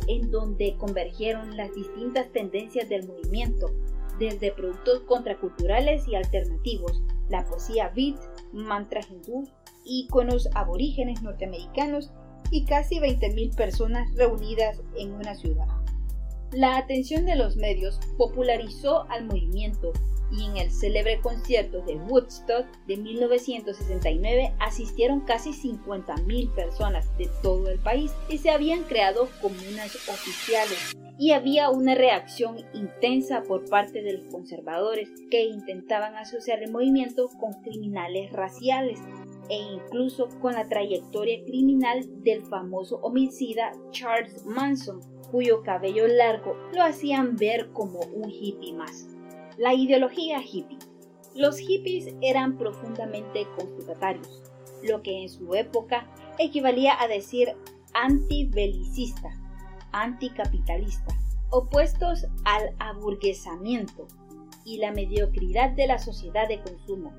en 0.08 0.30
donde 0.30 0.76
convergieron 0.76 1.56
las 1.56 1.74
distintas 1.74 2.32
tendencias 2.32 2.88
del 2.88 3.06
movimiento, 3.06 3.70
desde 4.18 4.52
productos 4.52 5.00
contraculturales 5.00 6.08
y 6.08 6.16
alternativos, 6.16 7.02
la 7.28 7.46
poesía 7.46 7.92
beat, 7.94 8.16
mantra 8.52 9.00
hindú, 9.08 9.48
íconos 9.84 10.48
aborígenes 10.54 11.22
norteamericanos 11.22 12.10
y 12.50 12.64
casi 12.64 12.96
20.000 12.96 13.54
personas 13.54 14.12
reunidas 14.16 14.80
en 14.96 15.12
una 15.12 15.34
ciudad. 15.34 15.66
La 16.52 16.78
atención 16.78 17.26
de 17.26 17.36
los 17.36 17.56
medios 17.56 18.00
popularizó 18.16 19.08
al 19.10 19.26
movimiento 19.26 19.92
y 20.30 20.44
en 20.44 20.56
el 20.56 20.70
célebre 20.70 21.20
concierto 21.20 21.82
de 21.82 21.96
Woodstock 21.96 22.66
de 22.86 22.96
1969 22.96 24.54
asistieron 24.60 25.20
casi 25.20 25.50
50.000 25.50 26.54
personas 26.54 27.16
de 27.18 27.30
todo 27.42 27.68
el 27.68 27.78
país 27.78 28.12
y 28.28 28.38
se 28.38 28.50
habían 28.50 28.82
creado 28.84 29.28
comunas 29.40 29.94
oficiales 30.08 30.96
y 31.18 31.32
había 31.32 31.68
una 31.70 31.94
reacción 31.94 32.58
intensa 32.72 33.42
por 33.42 33.68
parte 33.68 34.02
de 34.02 34.14
los 34.14 34.26
conservadores 34.26 35.08
que 35.30 35.44
intentaban 35.44 36.14
asociar 36.14 36.62
el 36.62 36.70
movimiento 36.70 37.28
con 37.40 37.54
criminales 37.62 38.32
raciales 38.32 39.00
e 39.50 39.56
incluso 39.56 40.28
con 40.40 40.52
la 40.52 40.68
trayectoria 40.68 41.42
criminal 41.44 42.04
del 42.22 42.42
famoso 42.42 43.00
homicida 43.02 43.72
Charles 43.90 44.44
Manson, 44.44 45.00
cuyo 45.30 45.62
cabello 45.62 46.06
largo 46.06 46.54
lo 46.72 46.82
hacían 46.82 47.36
ver 47.36 47.72
como 47.72 48.00
un 48.00 48.30
hippie 48.30 48.74
más. 48.74 49.17
La 49.58 49.74
ideología 49.74 50.40
hippie. 50.40 50.78
Los 51.34 51.58
hippies 51.58 52.14
eran 52.20 52.56
profundamente 52.56 53.44
confutatarios, 53.56 54.40
lo 54.84 55.02
que 55.02 55.22
en 55.22 55.28
su 55.28 55.52
época 55.56 56.06
equivalía 56.38 57.00
a 57.02 57.08
decir 57.08 57.56
antibelicista, 57.92 59.30
anticapitalista, 59.90 61.18
opuestos 61.50 62.26
al 62.44 62.72
aburguesamiento 62.78 64.06
y 64.64 64.78
la 64.78 64.92
mediocridad 64.92 65.70
de 65.70 65.88
la 65.88 65.98
sociedad 65.98 66.46
de 66.46 66.60
consumo. 66.60 67.12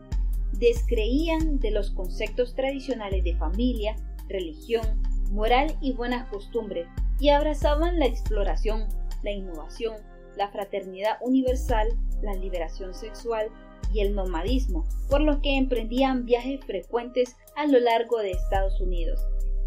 Descreían 0.54 1.60
de 1.60 1.71
los 1.71 1.91
conceptos 1.91 2.56
tradicionales 2.56 3.25
de 3.25 3.36
familia, 3.36 3.97
religión, 4.30 5.04
moral 5.30 5.75
y 5.82 5.91
buenas 5.91 6.30
costumbres 6.30 6.88
y 7.19 7.30
abrazaban 7.30 7.99
la 7.99 8.06
exploración, 8.06 8.88
la 9.23 9.32
innovación, 9.32 9.97
la 10.38 10.50
fraternidad 10.50 11.18
universal, 11.22 11.89
la 12.22 12.34
liberación 12.34 12.94
sexual 12.94 13.50
y 13.94 14.02
el 14.02 14.15
nomadismo, 14.15 14.86
por 15.10 15.22
lo 15.22 15.42
que 15.42 15.58
emprendían 15.58 16.26
viajes 16.26 16.63
frecuentes 16.65 17.36
a 17.56 17.65
lo 17.65 17.80
largo 17.80 18.20
de 18.20 18.32
Estados 18.32 18.80
Unidos. 18.82 19.20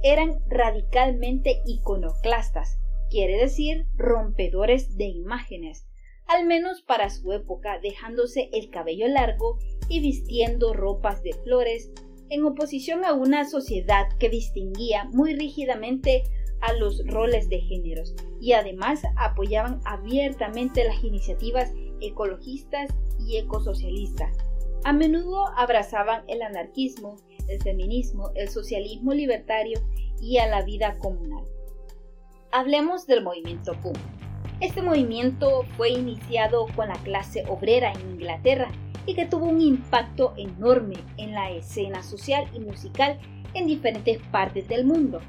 Eran 0.03 0.41
radicalmente 0.49 1.63
iconoclastas, 1.67 2.79
quiere 3.11 3.37
decir 3.37 3.87
rompedores 3.97 4.97
de 4.97 5.05
imágenes, 5.05 5.87
al 6.27 6.47
menos 6.47 6.83
para 6.83 7.11
su 7.11 7.33
época 7.33 7.79
dejándose 7.81 8.49
el 8.53 8.71
cabello 8.71 9.09
largo 9.09 9.59
y 9.89 10.01
vistiendo 10.01 10.73
ropas 10.73 11.23
de 11.23 11.33
flores, 11.45 11.91
en 12.31 12.45
oposición 12.45 13.05
a 13.05 13.13
una 13.13 13.45
sociedad 13.45 14.07
que 14.19 14.31
distinguía 14.31 15.05
muy 15.13 15.35
rígidamente 15.35 16.23
a 16.63 16.73
los 16.75 17.07
roles 17.07 17.49
de 17.49 17.61
géneros 17.61 18.15
y 18.41 18.53
además 18.53 19.03
apoyaban 19.17 19.81
abiertamente 19.85 20.85
las 20.85 21.03
iniciativas 21.05 21.73
ecologistas 22.01 22.91
y 23.21 23.37
ecosocialistas. 23.37 24.37
A 24.85 24.93
menudo 24.93 25.47
abrazaban 25.57 26.25
el 26.27 26.43
anarquismo, 26.43 27.17
el 27.49 27.63
feminismo, 27.63 28.31
el 28.35 28.49
socialismo 28.49 29.13
libertario 29.13 29.81
y 30.21 30.39
a 30.39 30.47
la 30.47 30.63
vida 30.63 30.99
comunal. 30.99 31.45
Hablemos 32.51 33.07
del 33.07 33.23
movimiento 33.23 33.75
punk. 33.81 33.99
Este 34.61 34.83
movimiento 34.83 35.65
fue 35.77 35.91
iniciado 35.91 36.67
con 36.77 36.89
la 36.89 36.97
clase 37.03 37.45
obrera 37.49 37.93
en 37.93 38.13
Inglaterra 38.13 38.71
y 39.07 39.15
que 39.15 39.27
tuvo 39.27 39.47
un 39.47 39.61
impacto 39.61 40.35
enorme 40.37 40.97
en 41.17 41.33
la 41.33 41.51
escena 41.51 42.03
social 42.03 42.49
y 42.53 42.61
musical 42.61 43.19
en 43.55 43.67
diferentes 43.67 44.19
partes 44.31 44.69
del 44.69 44.85
mundo. 44.85 45.21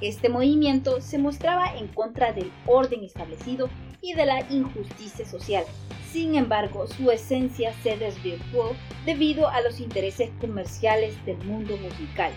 Este 0.00 0.28
movimiento 0.28 1.00
se 1.00 1.18
mostraba 1.18 1.76
en 1.76 1.88
contra 1.88 2.32
del 2.32 2.52
orden 2.66 3.02
establecido 3.02 3.68
y 4.00 4.14
de 4.14 4.26
la 4.26 4.40
injusticia 4.48 5.26
social. 5.26 5.64
Sin 6.12 6.36
embargo, 6.36 6.86
su 6.86 7.10
esencia 7.10 7.72
se 7.82 7.96
desvirtuó 7.96 8.74
debido 9.04 9.48
a 9.48 9.60
los 9.60 9.80
intereses 9.80 10.30
comerciales 10.40 11.14
del 11.26 11.38
mundo 11.38 11.76
musical. 11.76 12.32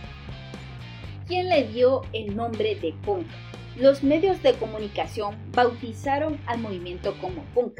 ¿Quién 1.27 1.49
le 1.49 1.67
dio 1.67 2.01
el 2.13 2.35
nombre 2.35 2.75
de 2.75 2.93
punk? 3.05 3.27
Los 3.77 4.03
medios 4.03 4.41
de 4.43 4.53
comunicación 4.53 5.37
bautizaron 5.53 6.39
al 6.47 6.59
movimiento 6.59 7.15
como 7.21 7.43
punk, 7.53 7.79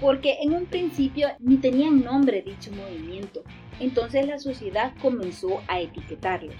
porque 0.00 0.38
en 0.42 0.54
un 0.54 0.66
principio 0.66 1.28
ni 1.38 1.56
tenían 1.56 2.04
nombre 2.04 2.42
dicho 2.42 2.70
movimiento, 2.72 3.42
entonces 3.78 4.26
la 4.26 4.38
sociedad 4.38 4.92
comenzó 5.00 5.62
a 5.68 5.80
etiquetarlos. 5.80 6.56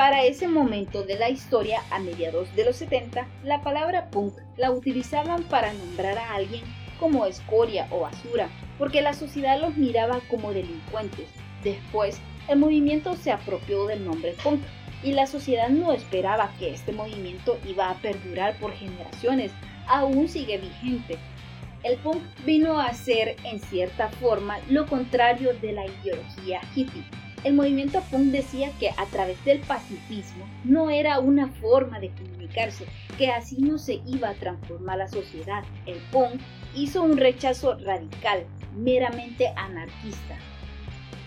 Para 0.00 0.24
ese 0.24 0.48
momento 0.48 1.02
de 1.02 1.18
la 1.18 1.28
historia, 1.28 1.82
a 1.90 1.98
mediados 1.98 2.56
de 2.56 2.64
los 2.64 2.76
70, 2.76 3.28
la 3.44 3.60
palabra 3.60 4.08
punk 4.08 4.32
la 4.56 4.70
utilizaban 4.70 5.42
para 5.42 5.74
nombrar 5.74 6.16
a 6.16 6.36
alguien 6.36 6.62
como 6.98 7.26
escoria 7.26 7.86
o 7.90 8.00
basura, 8.00 8.48
porque 8.78 9.02
la 9.02 9.12
sociedad 9.12 9.60
los 9.60 9.76
miraba 9.76 10.20
como 10.30 10.54
delincuentes. 10.54 11.28
Después, 11.62 12.18
el 12.48 12.58
movimiento 12.58 13.14
se 13.14 13.30
apropió 13.30 13.88
del 13.88 14.02
nombre 14.02 14.34
punk 14.42 14.62
y 15.02 15.12
la 15.12 15.26
sociedad 15.26 15.68
no 15.68 15.92
esperaba 15.92 16.50
que 16.58 16.70
este 16.70 16.92
movimiento 16.92 17.58
iba 17.68 17.90
a 17.90 18.00
perdurar 18.00 18.58
por 18.58 18.72
generaciones, 18.72 19.52
aún 19.86 20.30
sigue 20.30 20.56
vigente. 20.56 21.18
El 21.82 21.98
punk 21.98 22.22
vino 22.46 22.80
a 22.80 22.94
ser, 22.94 23.36
en 23.44 23.60
cierta 23.60 24.08
forma, 24.08 24.60
lo 24.70 24.86
contrario 24.86 25.52
de 25.60 25.72
la 25.72 25.84
ideología 25.84 26.62
hippie 26.74 27.04
el 27.42 27.54
movimiento 27.54 28.02
punk 28.10 28.32
decía 28.32 28.70
que 28.78 28.90
a 28.90 29.06
través 29.06 29.42
del 29.44 29.60
pacifismo 29.60 30.44
no 30.64 30.90
era 30.90 31.20
una 31.20 31.48
forma 31.48 31.98
de 31.98 32.10
comunicarse, 32.10 32.84
que 33.16 33.30
así 33.30 33.58
no 33.58 33.78
se 33.78 34.00
iba 34.06 34.28
a 34.28 34.34
transformar 34.34 34.98
la 34.98 35.08
sociedad. 35.08 35.64
El 35.86 35.98
punk 36.12 36.40
hizo 36.74 37.02
un 37.02 37.16
rechazo 37.16 37.76
radical, 37.78 38.44
meramente 38.76 39.48
anarquista. 39.56 40.36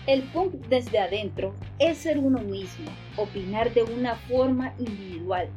El 0.06 0.22
punk 0.22 0.54
desde 0.68 0.98
adentro 0.98 1.54
es 1.78 1.98
ser 1.98 2.18
uno 2.18 2.38
mismo, 2.40 2.90
opinar 3.16 3.72
de 3.72 3.82
una 3.82 4.14
forma 4.14 4.74
individual, 4.78 5.48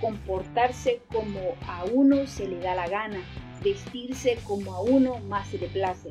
comportarse 0.00 1.00
como 1.10 1.40
a 1.66 1.84
uno 1.84 2.26
se 2.26 2.46
le 2.46 2.58
da 2.58 2.74
la 2.74 2.86
gana, 2.86 3.18
vestirse 3.62 4.38
como 4.44 4.74
a 4.74 4.82
uno 4.82 5.18
más 5.20 5.48
se 5.48 5.58
le 5.58 5.68
place. 5.68 6.10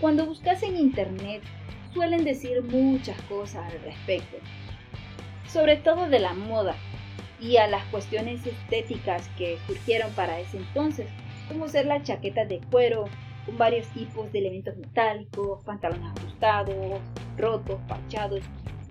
Cuando 0.00 0.26
buscas 0.26 0.62
en 0.62 0.76
internet 0.76 1.42
suelen 1.96 2.24
decir 2.24 2.62
muchas 2.62 3.18
cosas 3.22 3.72
al 3.72 3.80
respecto, 3.80 4.36
sobre 5.48 5.76
todo 5.76 6.10
de 6.10 6.18
la 6.18 6.34
moda 6.34 6.76
y 7.40 7.56
a 7.56 7.66
las 7.66 7.86
cuestiones 7.86 8.46
estéticas 8.46 9.28
que 9.38 9.56
surgieron 9.66 10.12
para 10.12 10.38
ese 10.38 10.58
entonces. 10.58 11.08
como 11.48 11.68
ser 11.68 11.86
las 11.86 12.02
chaquetas 12.02 12.48
de 12.48 12.60
cuero, 12.70 13.04
con 13.46 13.56
varios 13.56 13.86
tipos 13.88 14.30
de 14.32 14.40
elementos 14.40 14.76
metálicos, 14.76 15.62
pantalones 15.64 16.10
ajustados, 16.18 17.00
rotos, 17.38 17.80
parchados, 17.88 18.42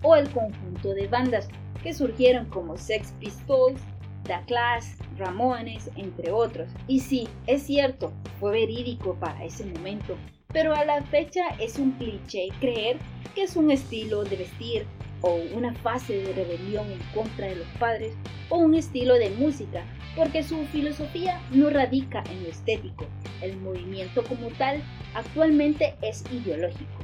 o 0.01 0.15
el 0.15 0.27
conjunto 0.31 0.93
de 0.95 1.07
bandas 1.07 1.47
que 1.83 1.93
surgieron 1.93 2.45
como 2.45 2.77
Sex 2.77 3.13
Pistols, 3.19 3.81
The 4.23 4.39
Clash, 4.47 4.85
Ramones, 5.17 5.91
entre 5.95 6.31
otros. 6.31 6.71
Y 6.87 7.01
sí, 7.01 7.27
es 7.45 7.63
cierto, 7.63 8.13
fue 8.39 8.53
verídico 8.53 9.15
para 9.15 9.43
ese 9.43 9.65
momento, 9.65 10.15
pero 10.55 10.73
a 10.73 10.85
la 10.85 11.01
fecha 11.01 11.49
es 11.59 11.77
un 11.77 11.91
cliché 11.97 12.47
creer 12.61 12.95
que 13.35 13.43
es 13.43 13.57
un 13.57 13.71
estilo 13.71 14.23
de 14.23 14.37
vestir 14.37 14.87
o 15.19 15.35
una 15.53 15.73
fase 15.73 16.21
de 16.21 16.31
rebelión 16.31 16.89
en 16.89 16.99
contra 17.13 17.47
de 17.47 17.57
los 17.57 17.67
padres 17.77 18.13
o 18.47 18.59
un 18.59 18.73
estilo 18.73 19.15
de 19.15 19.31
música, 19.31 19.83
porque 20.15 20.43
su 20.43 20.65
filosofía 20.67 21.41
no 21.51 21.69
radica 21.69 22.23
en 22.31 22.43
lo 22.43 22.49
estético. 22.49 23.05
El 23.41 23.57
movimiento 23.57 24.23
como 24.23 24.47
tal 24.51 24.81
actualmente 25.13 25.93
es 26.01 26.23
ideológico. 26.31 27.03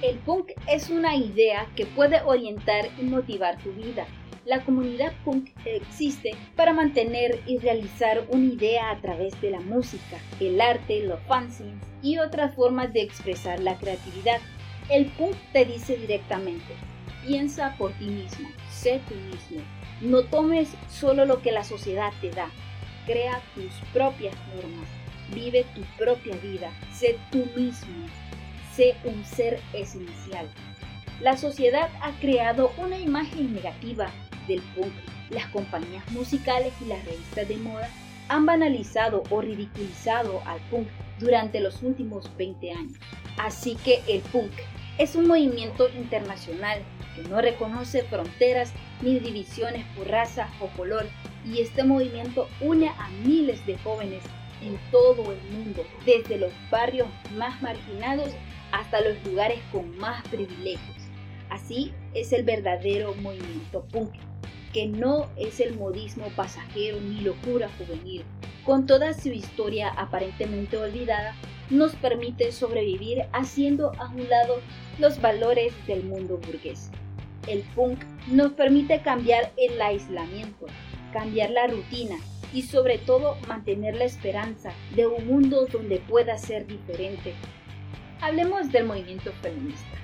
El 0.00 0.18
punk 0.18 0.52
es 0.68 0.88
una 0.88 1.16
idea 1.16 1.66
que 1.74 1.86
puede 1.86 2.22
orientar 2.22 2.86
y 2.96 3.02
motivar 3.02 3.58
tu 3.58 3.72
vida. 3.72 4.06
La 4.44 4.64
comunidad 4.64 5.12
punk 5.24 5.50
existe 5.64 6.34
para 6.56 6.72
mantener 6.72 7.40
y 7.46 7.58
realizar 7.58 8.26
una 8.28 8.52
idea 8.52 8.90
a 8.90 9.00
través 9.00 9.40
de 9.40 9.50
la 9.50 9.60
música, 9.60 10.18
el 10.40 10.60
arte, 10.60 11.04
los 11.04 11.20
fanzines 11.28 11.80
y 12.02 12.18
otras 12.18 12.52
formas 12.56 12.92
de 12.92 13.02
expresar 13.02 13.60
la 13.60 13.76
creatividad. 13.78 14.40
El 14.88 15.06
punk 15.06 15.36
te 15.52 15.64
dice 15.64 15.96
directamente, 15.96 16.74
piensa 17.24 17.76
por 17.78 17.92
ti 17.92 18.06
mismo, 18.06 18.48
sé 18.68 19.00
tú 19.08 19.14
mismo, 19.14 19.64
no 20.00 20.24
tomes 20.24 20.74
solo 20.90 21.24
lo 21.24 21.40
que 21.40 21.52
la 21.52 21.62
sociedad 21.62 22.12
te 22.20 22.30
da, 22.30 22.50
crea 23.06 23.40
tus 23.54 23.72
propias 23.92 24.34
normas, 24.56 24.88
vive 25.32 25.64
tu 25.72 25.82
propia 25.96 26.34
vida, 26.38 26.72
sé 26.92 27.16
tú 27.30 27.46
mismo, 27.54 28.08
sé 28.74 28.96
un 29.04 29.24
ser 29.24 29.60
esencial. 29.72 30.48
La 31.20 31.36
sociedad 31.36 31.88
ha 32.00 32.10
creado 32.18 32.72
una 32.78 32.98
imagen 32.98 33.54
negativa 33.54 34.10
del 34.52 34.62
punk. 34.74 34.92
Las 35.30 35.46
compañías 35.46 36.08
musicales 36.10 36.72
y 36.80 36.86
las 36.86 37.04
revistas 37.04 37.48
de 37.48 37.56
moda 37.56 37.88
han 38.28 38.46
banalizado 38.46 39.22
o 39.30 39.40
ridiculizado 39.40 40.42
al 40.46 40.60
punk 40.70 40.88
durante 41.18 41.60
los 41.60 41.82
últimos 41.82 42.30
20 42.36 42.70
años. 42.72 42.98
Así 43.38 43.76
que 43.76 44.02
el 44.08 44.20
punk 44.20 44.52
es 44.98 45.16
un 45.16 45.26
movimiento 45.26 45.88
internacional 45.96 46.82
que 47.16 47.22
no 47.28 47.40
reconoce 47.40 48.02
fronteras 48.04 48.72
ni 49.00 49.18
divisiones 49.18 49.84
por 49.96 50.08
raza 50.08 50.48
o 50.60 50.68
color 50.68 51.06
y 51.44 51.60
este 51.60 51.82
movimiento 51.82 52.48
une 52.60 52.88
a 52.88 53.08
miles 53.24 53.64
de 53.66 53.76
jóvenes 53.78 54.22
en 54.62 54.78
todo 54.90 55.32
el 55.32 55.40
mundo, 55.50 55.84
desde 56.06 56.38
los 56.38 56.52
barrios 56.70 57.08
más 57.36 57.60
marginados 57.62 58.30
hasta 58.70 59.00
los 59.00 59.22
lugares 59.24 59.60
con 59.72 59.96
más 59.98 60.22
privilegios. 60.28 61.01
Así 61.52 61.92
es 62.14 62.32
el 62.32 62.44
verdadero 62.44 63.14
movimiento 63.16 63.84
punk, 63.92 64.14
que 64.72 64.86
no 64.86 65.28
es 65.36 65.60
el 65.60 65.76
modismo 65.76 66.28
pasajero 66.34 66.98
ni 66.98 67.20
locura 67.20 67.68
juvenil. 67.76 68.24
Con 68.64 68.86
toda 68.86 69.12
su 69.12 69.28
historia 69.28 69.90
aparentemente 69.90 70.78
olvidada, 70.78 71.34
nos 71.68 71.94
permite 71.96 72.52
sobrevivir 72.52 73.26
haciendo 73.34 73.92
a 73.98 74.08
un 74.08 74.30
lado 74.30 74.60
los 74.98 75.20
valores 75.20 75.74
del 75.86 76.04
mundo 76.04 76.38
burgués. 76.38 76.90
El 77.46 77.60
punk 77.74 78.02
nos 78.28 78.52
permite 78.52 79.02
cambiar 79.02 79.52
el 79.58 79.78
aislamiento, 79.82 80.64
cambiar 81.12 81.50
la 81.50 81.66
rutina 81.66 82.16
y 82.54 82.62
sobre 82.62 82.96
todo 82.96 83.36
mantener 83.46 83.96
la 83.96 84.04
esperanza 84.04 84.72
de 84.96 85.06
un 85.06 85.26
mundo 85.26 85.66
donde 85.70 85.98
pueda 85.98 86.38
ser 86.38 86.66
diferente. 86.66 87.34
Hablemos 88.22 88.72
del 88.72 88.86
movimiento 88.86 89.32
feminista. 89.42 90.01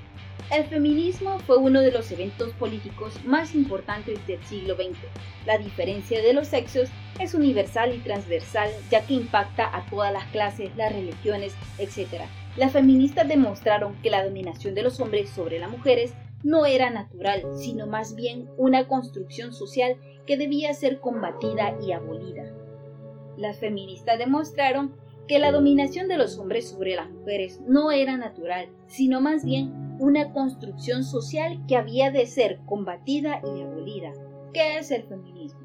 El 0.50 0.64
feminismo 0.64 1.38
fue 1.40 1.58
uno 1.58 1.82
de 1.82 1.92
los 1.92 2.10
eventos 2.10 2.54
políticos 2.54 3.12
más 3.26 3.54
importantes 3.54 4.26
del 4.26 4.42
siglo 4.44 4.76
XX. 4.76 4.96
La 5.44 5.58
diferencia 5.58 6.22
de 6.22 6.32
los 6.32 6.48
sexos 6.48 6.88
es 7.20 7.34
universal 7.34 7.94
y 7.94 7.98
transversal 7.98 8.70
ya 8.90 9.04
que 9.04 9.12
impacta 9.12 9.76
a 9.76 9.84
todas 9.90 10.10
las 10.10 10.24
clases, 10.28 10.74
las 10.74 10.90
religiones, 10.90 11.54
etc. 11.76 12.22
Las 12.56 12.72
feministas 12.72 13.28
demostraron 13.28 13.94
que 14.00 14.08
la 14.08 14.24
dominación 14.24 14.74
de 14.74 14.82
los 14.82 14.98
hombres 15.00 15.28
sobre 15.28 15.58
las 15.58 15.70
mujeres 15.70 16.14
no 16.42 16.64
era 16.64 16.88
natural, 16.88 17.42
sino 17.58 17.86
más 17.86 18.14
bien 18.14 18.48
una 18.56 18.88
construcción 18.88 19.52
social 19.52 19.96
que 20.26 20.38
debía 20.38 20.72
ser 20.72 20.98
combatida 21.00 21.76
y 21.86 21.92
abolida. 21.92 22.50
Las 23.36 23.58
feministas 23.58 24.18
demostraron 24.18 24.94
que 25.26 25.38
la 25.38 25.52
dominación 25.52 26.08
de 26.08 26.16
los 26.16 26.38
hombres 26.38 26.70
sobre 26.70 26.96
las 26.96 27.10
mujeres 27.10 27.60
no 27.68 27.92
era 27.92 28.16
natural, 28.16 28.70
sino 28.86 29.20
más 29.20 29.44
bien 29.44 29.87
una 29.98 30.32
construcción 30.32 31.02
social 31.02 31.58
que 31.66 31.76
había 31.76 32.10
de 32.10 32.26
ser 32.26 32.60
combatida 32.66 33.40
y 33.44 33.62
abolida. 33.62 34.12
¿Qué 34.52 34.78
es 34.78 34.90
el 34.90 35.02
feminismo? 35.04 35.60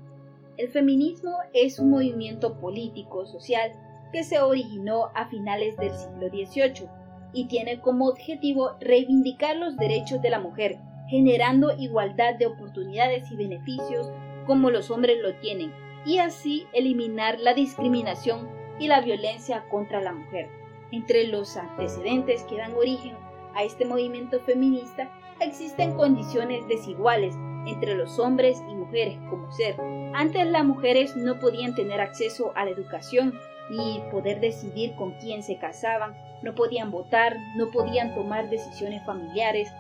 El 0.58 0.70
feminismo 0.70 1.38
es 1.54 1.80
un 1.80 1.92
movimiento 1.92 2.60
político 2.60 3.26
social 3.26 3.72
que 4.12 4.24
se 4.24 4.40
originó 4.40 5.10
a 5.16 5.28
finales 5.28 5.78
del 5.78 5.94
siglo 5.94 6.30
XVIII 6.30 6.88
y 7.34 7.46
tiene 7.46 7.80
como 7.80 8.08
objetivo 8.08 8.72
reivindicar 8.80 9.56
los 9.56 9.76
derechos 9.78 10.22
de 10.22 10.30
la 10.30 10.40
mujer, 10.40 10.78
generando 11.10 11.76
igualdad 11.78 12.36
de 12.36 12.48
oportunidades 12.48 13.32
y 13.32 13.36
beneficios 13.36 14.12
como 14.46 14.70
los 14.70 14.92
hombres 14.92 15.18
lo 15.22 15.36
tienen, 15.36 15.72
y 16.06 16.18
así 16.18 16.66
eliminar 16.74 17.40
la 17.40 17.54
discriminación 17.54 18.48
y 18.80 18.88
la 18.88 19.02
violencia 19.02 19.66
contra 19.70 20.02
la 20.02 20.14
mujer. 20.14 20.50
Entre 20.92 21.28
los 21.28 21.58
antecedentes 21.58 22.44
que 22.44 22.58
dan 22.58 22.74
origen 22.74 23.16
a 23.56 23.64
este 23.64 23.86
movimiento 23.86 24.40
feminista 24.42 25.10
existen 25.40 25.94
condiciones 25.96 26.68
desiguales 26.68 27.36
entre 27.66 27.96
los 27.96 28.20
hombres 28.20 28.62
y 28.70 28.76
mujeres 28.76 29.18
como 29.30 29.52
ser. 29.52 29.76
Antes 30.14 30.46
las 30.48 30.66
mujeres 30.66 31.16
no 31.16 31.40
podían 31.40 31.76
tener 31.76 32.02
acceso 32.02 32.52
a 32.56 32.66
la 32.66 32.72
educación 32.72 33.40
ni 33.70 34.02
poder 34.12 34.40
decidir 34.40 34.96
con 34.96 35.14
quién 35.14 35.44
se 35.44 35.58
casaban, 35.58 36.16
no 36.42 36.54
podían 36.54 36.92
votar, 36.92 37.38
no 37.56 37.72
podían 37.72 38.14
tomar 38.14 38.50
decisiones 38.50 39.06
familiares, 39.06 39.72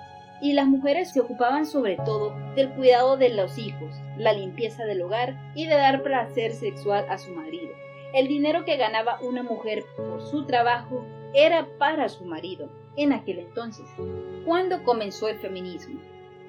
y 0.42 0.54
las 0.54 0.68
mujeres 0.68 1.12
se 1.12 1.20
ocupaban 1.20 1.66
sobre 1.66 1.98
todo 1.98 2.36
del 2.56 2.70
cuidado 2.72 3.18
de 3.18 3.30
los 3.30 3.58
hijos, 3.58 3.96
la 4.18 4.34
limpieza 4.34 4.86
del 4.86 5.02
hogar 5.02 5.36
y 5.56 5.68
de 5.68 5.76
dar 5.76 6.04
placer 6.04 6.54
sexual 6.54 7.06
a 7.10 7.18
su 7.18 7.32
marido. 7.34 7.72
El 8.14 8.28
dinero 8.28 8.66
que 8.66 8.78
ganaba 8.78 9.20
una 9.22 9.44
mujer 9.44 9.84
por 9.98 10.22
su 10.22 10.46
trabajo 10.46 11.04
era 11.34 11.68
para 11.78 12.10
su 12.10 12.26
marido 12.26 12.70
en 12.96 13.14
aquel 13.14 13.40
entonces. 13.40 13.86
¿Cuándo 14.46 14.84
comenzó 14.84 15.28
el 15.28 15.38
feminismo? 15.40 16.00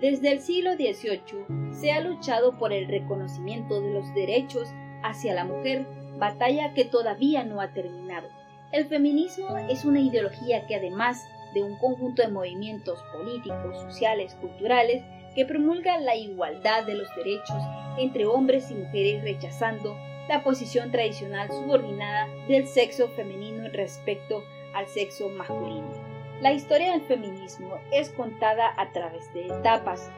Desde 0.00 0.32
el 0.32 0.40
siglo 0.40 0.74
XVIII 0.74 1.72
se 1.72 1.92
ha 1.92 2.00
luchado 2.00 2.58
por 2.58 2.72
el 2.72 2.88
reconocimiento 2.88 3.80
de 3.80 3.94
los 3.94 4.12
derechos 4.14 4.68
hacia 5.02 5.34
la 5.34 5.44
mujer, 5.44 5.86
batalla 6.18 6.74
que 6.74 6.84
todavía 6.84 7.44
no 7.44 7.60
ha 7.60 7.72
terminado. 7.72 8.28
El 8.72 8.86
feminismo 8.86 9.56
es 9.56 9.84
una 9.84 10.00
ideología 10.00 10.66
que 10.66 10.74
además 10.74 11.24
de 11.54 11.62
un 11.62 11.76
conjunto 11.78 12.22
de 12.22 12.28
movimientos 12.28 13.02
políticos, 13.12 13.78
sociales, 13.78 14.34
culturales, 14.40 15.02
que 15.34 15.44
promulga 15.44 15.98
la 15.98 16.16
igualdad 16.16 16.84
de 16.84 16.94
los 16.94 17.08
derechos 17.16 17.62
entre 17.98 18.26
hombres 18.26 18.70
y 18.70 18.74
mujeres 18.74 19.22
rechazando 19.22 19.96
la 20.28 20.42
posición 20.42 20.90
tradicional 20.90 21.50
subordinada 21.50 22.28
del 22.48 22.66
sexo 22.66 23.08
femenino 23.08 23.68
respecto 23.72 24.42
al 24.74 24.86
sexo 24.88 25.28
masculino. 25.28 26.03
La 26.40 26.52
historia 26.52 26.92
del 26.92 27.02
feminismo 27.02 27.78
es 27.92 28.10
contada 28.10 28.74
a 28.76 28.90
través 28.92 29.32
de 29.32 29.46
etapas, 29.46 30.10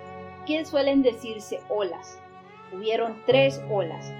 que 0.46 0.64
suelen 0.64 1.02
decirse 1.02 1.61
olas. 1.68 2.20
Hubieron 2.72 3.22
tres 3.26 3.61
olas, 3.70 4.12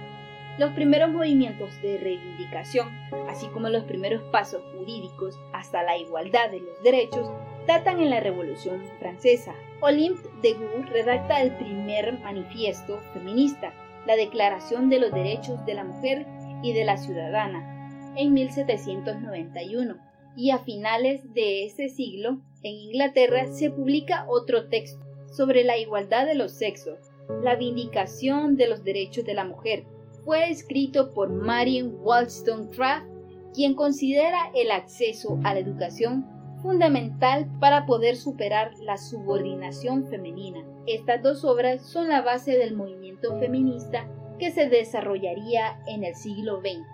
los 0.57 0.71
primeros 0.71 1.11
movimientos 1.11 1.79
de 1.83 1.99
reivindicación, 1.99 2.89
así 3.29 3.47
como 3.47 3.69
los 3.69 3.83
primeros 3.83 4.23
pasos 4.31 4.61
jurídicos 4.73 5.39
hasta 5.53 5.83
la 5.83 5.97
igualdad 5.97 6.49
de 6.49 6.61
los 6.61 6.81
derechos, 6.81 7.29
datan 7.67 8.01
en 8.01 8.09
la 8.09 8.19
Revolución 8.19 8.81
Francesa. 8.99 9.53
Olympe 9.81 10.27
de 10.41 10.53
Gouges 10.53 10.89
redacta 10.89 11.41
el 11.41 11.55
primer 11.57 12.19
manifiesto 12.19 12.99
feminista, 13.13 13.71
la 14.07 14.15
Declaración 14.15 14.89
de 14.89 14.99
los 14.99 15.11
Derechos 15.11 15.63
de 15.65 15.75
la 15.75 15.83
Mujer 15.83 16.25
y 16.63 16.73
de 16.73 16.85
la 16.85 16.97
Ciudadana, 16.97 18.13
en 18.15 18.33
1791, 18.33 19.95
y 20.37 20.51
a 20.51 20.59
finales 20.59 21.33
de 21.33 21.65
ese 21.65 21.89
siglo, 21.89 22.39
en 22.61 22.75
Inglaterra 22.75 23.47
se 23.47 23.71
publica 23.71 24.25
otro 24.29 24.69
texto 24.69 25.03
sobre 25.31 25.63
la 25.63 25.77
igualdad 25.77 26.27
de 26.27 26.35
los 26.35 26.51
sexos, 26.51 26.99
la 27.43 27.55
vindicación 27.55 28.55
de 28.55 28.67
los 28.67 28.83
derechos 28.83 29.25
de 29.25 29.33
la 29.33 29.43
mujer, 29.43 29.85
fue 30.23 30.49
escrito 30.49 31.13
por 31.13 31.29
Marion 31.29 31.97
Wollstonecraft, 32.01 33.07
quien 33.53 33.73
considera 33.73 34.51
el 34.53 34.71
acceso 34.71 35.39
a 35.43 35.53
la 35.53 35.59
educación 35.59 36.25
fundamental 36.61 37.47
para 37.59 37.85
poder 37.85 38.15
superar 38.15 38.71
la 38.79 38.97
subordinación 38.97 40.05
femenina. 40.07 40.63
Estas 40.85 41.23
dos 41.23 41.45
obras 41.45 41.81
son 41.81 42.09
la 42.09 42.21
base 42.21 42.57
del 42.57 42.75
movimiento 42.75 43.39
feminista 43.39 44.07
que 44.37 44.51
se 44.51 44.69
desarrollaría 44.69 45.79
en 45.87 46.03
el 46.03 46.15
siglo 46.15 46.59
XX. 46.59 46.85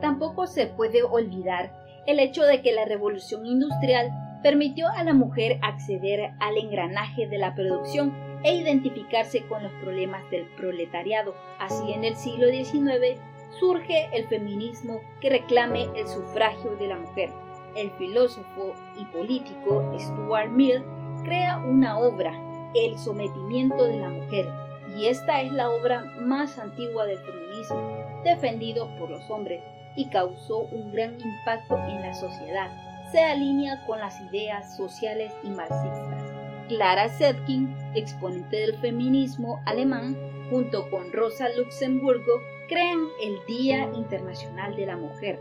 Tampoco 0.00 0.46
se 0.46 0.66
puede 0.66 1.02
olvidar 1.02 1.77
el 2.08 2.20
hecho 2.20 2.42
de 2.44 2.62
que 2.62 2.72
la 2.72 2.86
revolución 2.86 3.44
industrial 3.44 4.10
permitió 4.42 4.88
a 4.88 5.04
la 5.04 5.12
mujer 5.12 5.58
acceder 5.60 6.30
al 6.40 6.56
engranaje 6.56 7.26
de 7.26 7.36
la 7.36 7.54
producción 7.54 8.14
e 8.42 8.56
identificarse 8.56 9.42
con 9.42 9.62
los 9.62 9.72
problemas 9.82 10.22
del 10.30 10.46
proletariado. 10.56 11.34
Así 11.58 11.92
en 11.92 12.04
el 12.04 12.16
siglo 12.16 12.46
XIX 12.48 13.20
surge 13.60 14.08
el 14.14 14.26
feminismo 14.26 15.02
que 15.20 15.28
reclame 15.28 15.86
el 15.96 16.08
sufragio 16.08 16.76
de 16.76 16.86
la 16.88 16.96
mujer. 16.96 17.28
El 17.76 17.90
filósofo 17.98 18.74
y 18.98 19.04
político 19.06 19.94
Stuart 19.98 20.50
Mill 20.50 20.82
crea 21.24 21.58
una 21.58 21.98
obra, 21.98 22.32
El 22.74 22.98
sometimiento 22.98 23.84
de 23.84 23.98
la 23.98 24.08
mujer, 24.08 24.48
y 24.96 25.08
esta 25.08 25.42
es 25.42 25.52
la 25.52 25.68
obra 25.68 26.04
más 26.20 26.58
antigua 26.58 27.04
del 27.04 27.18
feminismo, 27.18 28.22
defendido 28.24 28.88
por 28.98 29.10
los 29.10 29.28
hombres, 29.28 29.60
y 29.98 30.06
causó 30.06 30.60
un 30.60 30.92
gran 30.92 31.20
impacto 31.20 31.76
en 31.76 32.00
la 32.00 32.14
sociedad. 32.14 32.70
Se 33.10 33.18
alinea 33.18 33.84
con 33.84 33.98
las 33.98 34.20
ideas 34.20 34.76
sociales 34.76 35.32
y 35.42 35.48
marxistas. 35.48 36.22
Clara 36.68 37.08
Zetkin, 37.08 37.74
exponente 37.96 38.58
del 38.58 38.76
feminismo 38.76 39.60
alemán, 39.66 40.16
junto 40.50 40.88
con 40.88 41.12
Rosa 41.12 41.48
Luxemburgo, 41.56 42.32
crean 42.68 43.00
el 43.24 43.38
Día 43.48 43.90
Internacional 43.92 44.76
de 44.76 44.86
la 44.86 44.96
Mujer. 44.96 45.40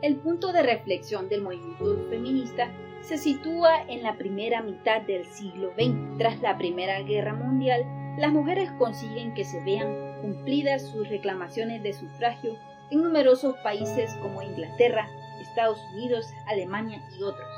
El 0.00 0.16
punto 0.16 0.52
de 0.52 0.62
reflexión 0.62 1.28
del 1.28 1.42
movimiento 1.42 2.08
feminista 2.08 2.70
se 3.02 3.18
sitúa 3.18 3.82
en 3.88 4.02
la 4.02 4.16
primera 4.16 4.62
mitad 4.62 5.02
del 5.02 5.26
siglo 5.26 5.72
XX. 5.74 6.16
Tras 6.16 6.40
la 6.40 6.56
Primera 6.56 7.02
Guerra 7.02 7.34
Mundial, 7.34 7.84
las 8.16 8.32
mujeres 8.32 8.70
consiguen 8.78 9.34
que 9.34 9.44
se 9.44 9.62
vean 9.64 10.16
cumplidas 10.22 10.82
sus 10.82 11.08
reclamaciones 11.08 11.82
de 11.82 11.92
sufragio 11.92 12.56
en 12.90 13.02
numerosos 13.02 13.56
países 13.58 14.14
como 14.22 14.42
Inglaterra, 14.42 15.08
Estados 15.40 15.80
Unidos, 15.92 16.26
Alemania 16.46 17.00
y 17.18 17.22
otros. 17.22 17.48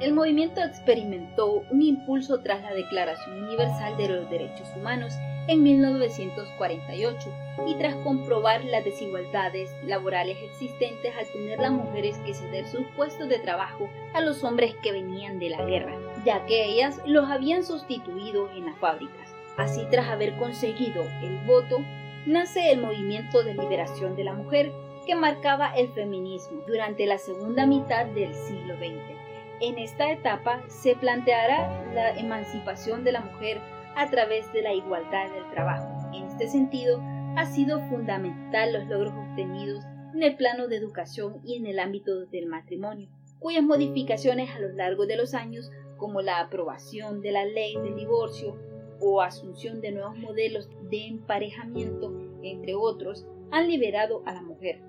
El 0.00 0.12
movimiento 0.12 0.62
experimentó 0.62 1.62
un 1.70 1.82
impulso 1.82 2.40
tras 2.40 2.62
la 2.62 2.74
Declaración 2.74 3.44
Universal 3.44 3.96
de 3.96 4.08
los 4.08 4.30
Derechos 4.30 4.68
Humanos 4.76 5.14
en 5.48 5.62
1948 5.62 7.32
y 7.66 7.74
tras 7.76 7.94
comprobar 7.96 8.64
las 8.64 8.84
desigualdades 8.84 9.70
laborales 9.84 10.36
existentes 10.42 11.12
al 11.16 11.26
tener 11.28 11.58
las 11.58 11.72
mujeres 11.72 12.18
que 12.18 12.34
ceder 12.34 12.66
sus 12.66 12.86
puestos 12.96 13.28
de 13.28 13.38
trabajo 13.38 13.88
a 14.12 14.20
los 14.20 14.44
hombres 14.44 14.74
que 14.82 14.92
venían 14.92 15.38
de 15.38 15.50
la 15.50 15.64
guerra, 15.64 15.94
ya 16.24 16.44
que 16.46 16.64
ellas 16.64 17.00
los 17.06 17.30
habían 17.30 17.64
sustituido 17.64 18.50
en 18.50 18.66
las 18.66 18.76
fábricas. 18.78 19.34
Así, 19.56 19.86
tras 19.90 20.08
haber 20.08 20.36
conseguido 20.36 21.02
el 21.22 21.38
voto, 21.46 21.78
nace 22.26 22.72
el 22.72 22.80
movimiento 22.80 23.42
de 23.42 23.54
liberación 23.54 24.16
de 24.16 24.24
la 24.24 24.34
mujer 24.34 24.72
que 25.06 25.14
marcaba 25.14 25.74
el 25.76 25.88
feminismo 25.92 26.62
durante 26.66 27.06
la 27.06 27.18
segunda 27.18 27.66
mitad 27.66 28.06
del 28.06 28.34
siglo 28.34 28.74
XX. 28.76 29.16
En 29.60 29.78
esta 29.78 30.10
etapa 30.10 30.62
se 30.68 30.96
planteará 30.96 31.84
la 31.94 32.18
emancipación 32.18 33.04
de 33.04 33.12
la 33.12 33.20
mujer 33.20 33.60
a 33.94 34.10
través 34.10 34.52
de 34.52 34.62
la 34.62 34.74
igualdad 34.74 35.30
del 35.32 35.48
trabajo. 35.50 35.88
En 36.12 36.24
este 36.24 36.48
sentido, 36.48 37.00
ha 37.36 37.46
sido 37.46 37.80
fundamental 37.88 38.72
los 38.72 38.86
logros 38.86 39.14
obtenidos 39.14 39.84
en 40.14 40.22
el 40.22 40.36
plano 40.36 40.68
de 40.68 40.76
educación 40.76 41.40
y 41.44 41.56
en 41.56 41.66
el 41.66 41.78
ámbito 41.78 42.26
del 42.26 42.46
matrimonio, 42.46 43.08
cuyas 43.38 43.62
modificaciones 43.62 44.50
a 44.50 44.58
lo 44.58 44.72
largo 44.72 45.06
de 45.06 45.16
los 45.16 45.34
años, 45.34 45.70
como 45.96 46.20
la 46.22 46.40
aprobación 46.40 47.20
de 47.20 47.32
la 47.32 47.44
ley 47.44 47.76
del 47.76 47.94
divorcio 47.94 48.58
o 49.00 49.20
asunción 49.20 49.80
de 49.80 49.92
nuevos 49.92 50.18
modelos 50.18 50.68
de 50.90 51.06
emparejamiento, 51.06 52.12
entre 52.42 52.74
otros, 52.74 53.26
han 53.50 53.68
liberado 53.68 54.22
a 54.26 54.32
la 54.32 54.42
mujer. 54.42 54.80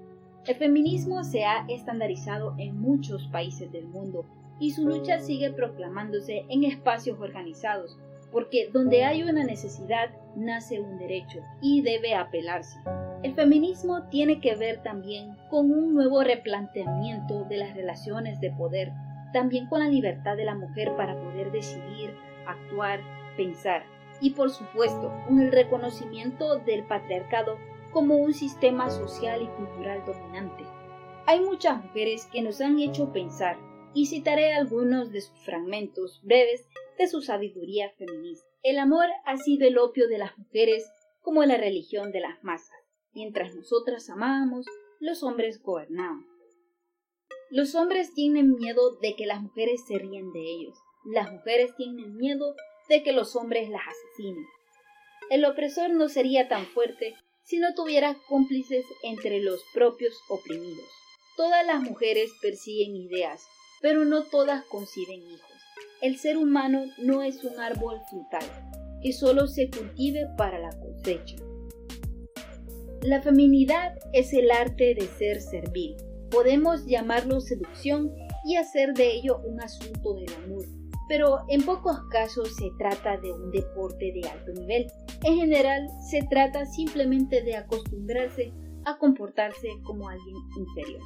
El 0.46 0.56
feminismo 0.56 1.24
se 1.24 1.44
ha 1.44 1.66
estandarizado 1.68 2.56
en 2.58 2.80
muchos 2.80 3.28
países 3.28 3.72
del 3.72 3.86
mundo 3.88 4.26
y 4.60 4.72
su 4.72 4.88
lucha 4.88 5.20
sigue 5.20 5.52
proclamándose 5.52 6.46
en 6.50 6.64
espacios 6.64 7.20
organizados, 7.20 7.98
porque 8.32 8.70
donde 8.72 9.04
hay 9.04 9.24
una 9.24 9.44
necesidad 9.44 10.10
nace 10.36 10.80
un 10.80 10.98
derecho 10.98 11.40
y 11.62 11.82
debe 11.82 12.16
apelarse. 12.16 12.80
El 13.24 13.34
feminismo 13.34 14.04
tiene 14.10 14.40
que 14.40 14.56
ver 14.56 14.82
también 14.84 15.36
con 15.50 15.72
un 15.72 15.94
nuevo 15.94 16.24
replanteamiento 16.24 17.44
de 17.46 17.58
las 17.58 17.76
relaciones 17.76 18.40
de 18.40 18.52
poder, 18.52 18.92
también 19.34 19.68
con 19.68 19.80
la 19.80 19.90
libertad 19.90 20.38
de 20.38 20.46
la 20.46 20.56
mujer 20.56 20.96
para 20.96 21.20
poder 21.20 21.52
decidir, 21.52 22.14
actuar, 22.46 23.02
pensar 23.36 23.84
y 24.22 24.32
por 24.32 24.50
supuesto 24.50 25.14
con 25.28 25.40
el 25.40 25.52
reconocimiento 25.52 26.58
del 26.60 26.86
patriarcado 26.86 27.58
como 27.92 28.18
un 28.18 28.34
sistema 28.34 28.90
social 28.90 29.42
y 29.42 29.48
cultural 29.48 30.04
dominante. 30.06 30.66
Hay 31.26 31.42
muchas 31.42 31.84
mujeres 31.84 32.26
que 32.32 32.42
nos 32.42 32.62
han 32.62 32.80
hecho 32.80 33.12
pensar 33.12 33.58
y 33.94 34.06
citaré 34.06 34.54
algunos 34.54 35.12
de 35.12 35.22
sus 35.22 35.38
fragmentos 35.40 36.22
breves 36.24 36.68
de 36.98 37.08
su 37.08 37.22
sabiduría 37.22 37.90
feminista. 37.98 38.48
El 38.64 38.80
amor 38.80 39.08
ha 39.26 39.38
sido 39.38 39.68
el 39.68 39.78
opio 39.78 40.08
de 40.08 40.18
las 40.18 40.38
mujeres 40.38 40.90
como 41.22 41.44
la 41.44 41.58
religión 41.58 42.12
de 42.12 42.22
las 42.22 42.44
masas. 42.44 42.78
Mientras 43.14 43.56
nosotras 43.56 44.10
amábamos, 44.10 44.66
los 45.00 45.24
hombres 45.24 45.62
gobernaban. 45.62 46.26
Los 47.50 47.76
hombres 47.76 48.14
tienen 48.14 48.56
miedo 48.56 48.98
de 49.02 49.16
que 49.16 49.26
las 49.26 49.42
mujeres 49.42 49.82
se 49.88 49.98
ríen 49.98 50.32
de 50.34 50.42
ellos. 50.42 50.78
Las 51.06 51.32
mujeres 51.32 51.76
tienen 51.76 52.16
miedo 52.18 52.56
de 52.90 53.04
que 53.04 53.12
los 53.12 53.36
hombres 53.36 53.70
las 53.70 53.82
asesinen. 53.88 54.46
El 55.30 55.46
opresor 55.46 55.90
no 55.90 56.10
sería 56.10 56.48
tan 56.48 56.66
fuerte 56.66 57.16
si 57.44 57.60
no 57.60 57.74
tuviera 57.74 58.18
cómplices 58.28 58.86
entre 59.04 59.40
los 59.40 59.62
propios 59.74 60.14
oprimidos. 60.30 60.86
Todas 61.36 61.66
las 61.66 61.82
mujeres 61.82 62.32
persiguen 62.42 62.96
ideas, 62.96 63.44
pero 63.82 64.06
no 64.06 64.24
todas 64.24 64.66
conciben 64.66 65.22
hijos. 65.22 65.52
El 66.02 66.18
ser 66.18 66.38
humano 66.38 66.86
no 66.98 67.22
es 67.22 67.44
un 67.44 67.60
árbol 67.60 68.00
frutal 68.10 68.46
que 69.02 69.14
solo 69.14 69.48
se 69.48 69.70
cultive 69.70 70.28
para 70.38 70.60
la 70.60 70.70
cosecha. 70.80 71.36
La 73.02 73.22
feminidad 73.22 73.98
es 74.14 74.34
el 74.34 74.52
arte 74.52 74.96
de 74.96 75.08
ser 75.18 75.42
servil. 75.42 75.96
Podemos 76.32 76.86
llamarlo 76.86 77.40
seducción 77.40 78.14
y 78.46 78.56
hacer 78.56 78.94
de 78.94 79.14
ello 79.14 79.40
un 79.46 79.62
asunto 79.62 80.14
del 80.16 80.34
amor, 80.44 80.66
pero 81.08 81.40
en 81.48 81.64
pocos 81.64 82.00
casos 82.10 82.56
se 82.56 82.70
trata 82.78 83.18
de 83.18 83.32
un 83.32 83.52
deporte 83.52 84.12
de 84.14 84.28
alto 84.28 84.52
nivel. 84.54 84.88
En 85.24 85.36
general 85.36 85.88
se 86.10 86.24
trata 86.24 86.66
simplemente 86.66 87.42
de 87.44 87.56
acostumbrarse 87.56 88.54
a 88.86 88.98
comportarse 88.98 89.68
como 89.84 90.10
alguien 90.10 90.36
inferior. 90.58 91.02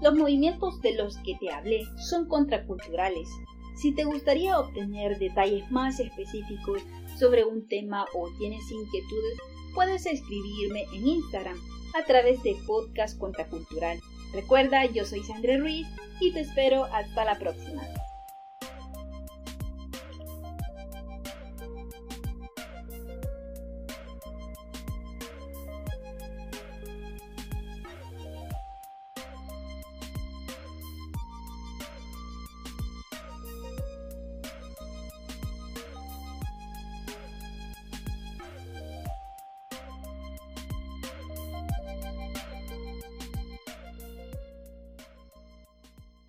Los 0.00 0.14
movimientos 0.14 0.80
de 0.80 0.94
los 0.94 1.16
que 1.18 1.36
te 1.40 1.50
hablé 1.50 1.84
son 1.96 2.28
contraculturales. 2.28 3.28
Si 3.76 3.94
te 3.94 4.04
gustaría 4.04 4.58
obtener 4.58 5.18
detalles 5.18 5.70
más 5.70 6.00
específicos 6.00 6.82
sobre 7.16 7.44
un 7.44 7.66
tema 7.66 8.06
o 8.14 8.28
tienes 8.38 8.62
inquietudes, 8.70 9.38
puedes 9.74 10.06
escribirme 10.06 10.84
en 10.94 11.06
Instagram 11.06 11.56
a 11.98 12.04
través 12.04 12.42
de 12.42 12.56
Podcast 12.66 13.18
Contracultural. 13.18 13.98
Recuerda, 14.32 14.84
yo 14.86 15.04
soy 15.04 15.22
Sandra 15.24 15.58
Ruiz 15.58 15.86
y 16.20 16.32
te 16.32 16.40
espero 16.40 16.84
hasta 16.84 17.24
la 17.24 17.38
próxima. 17.38 17.82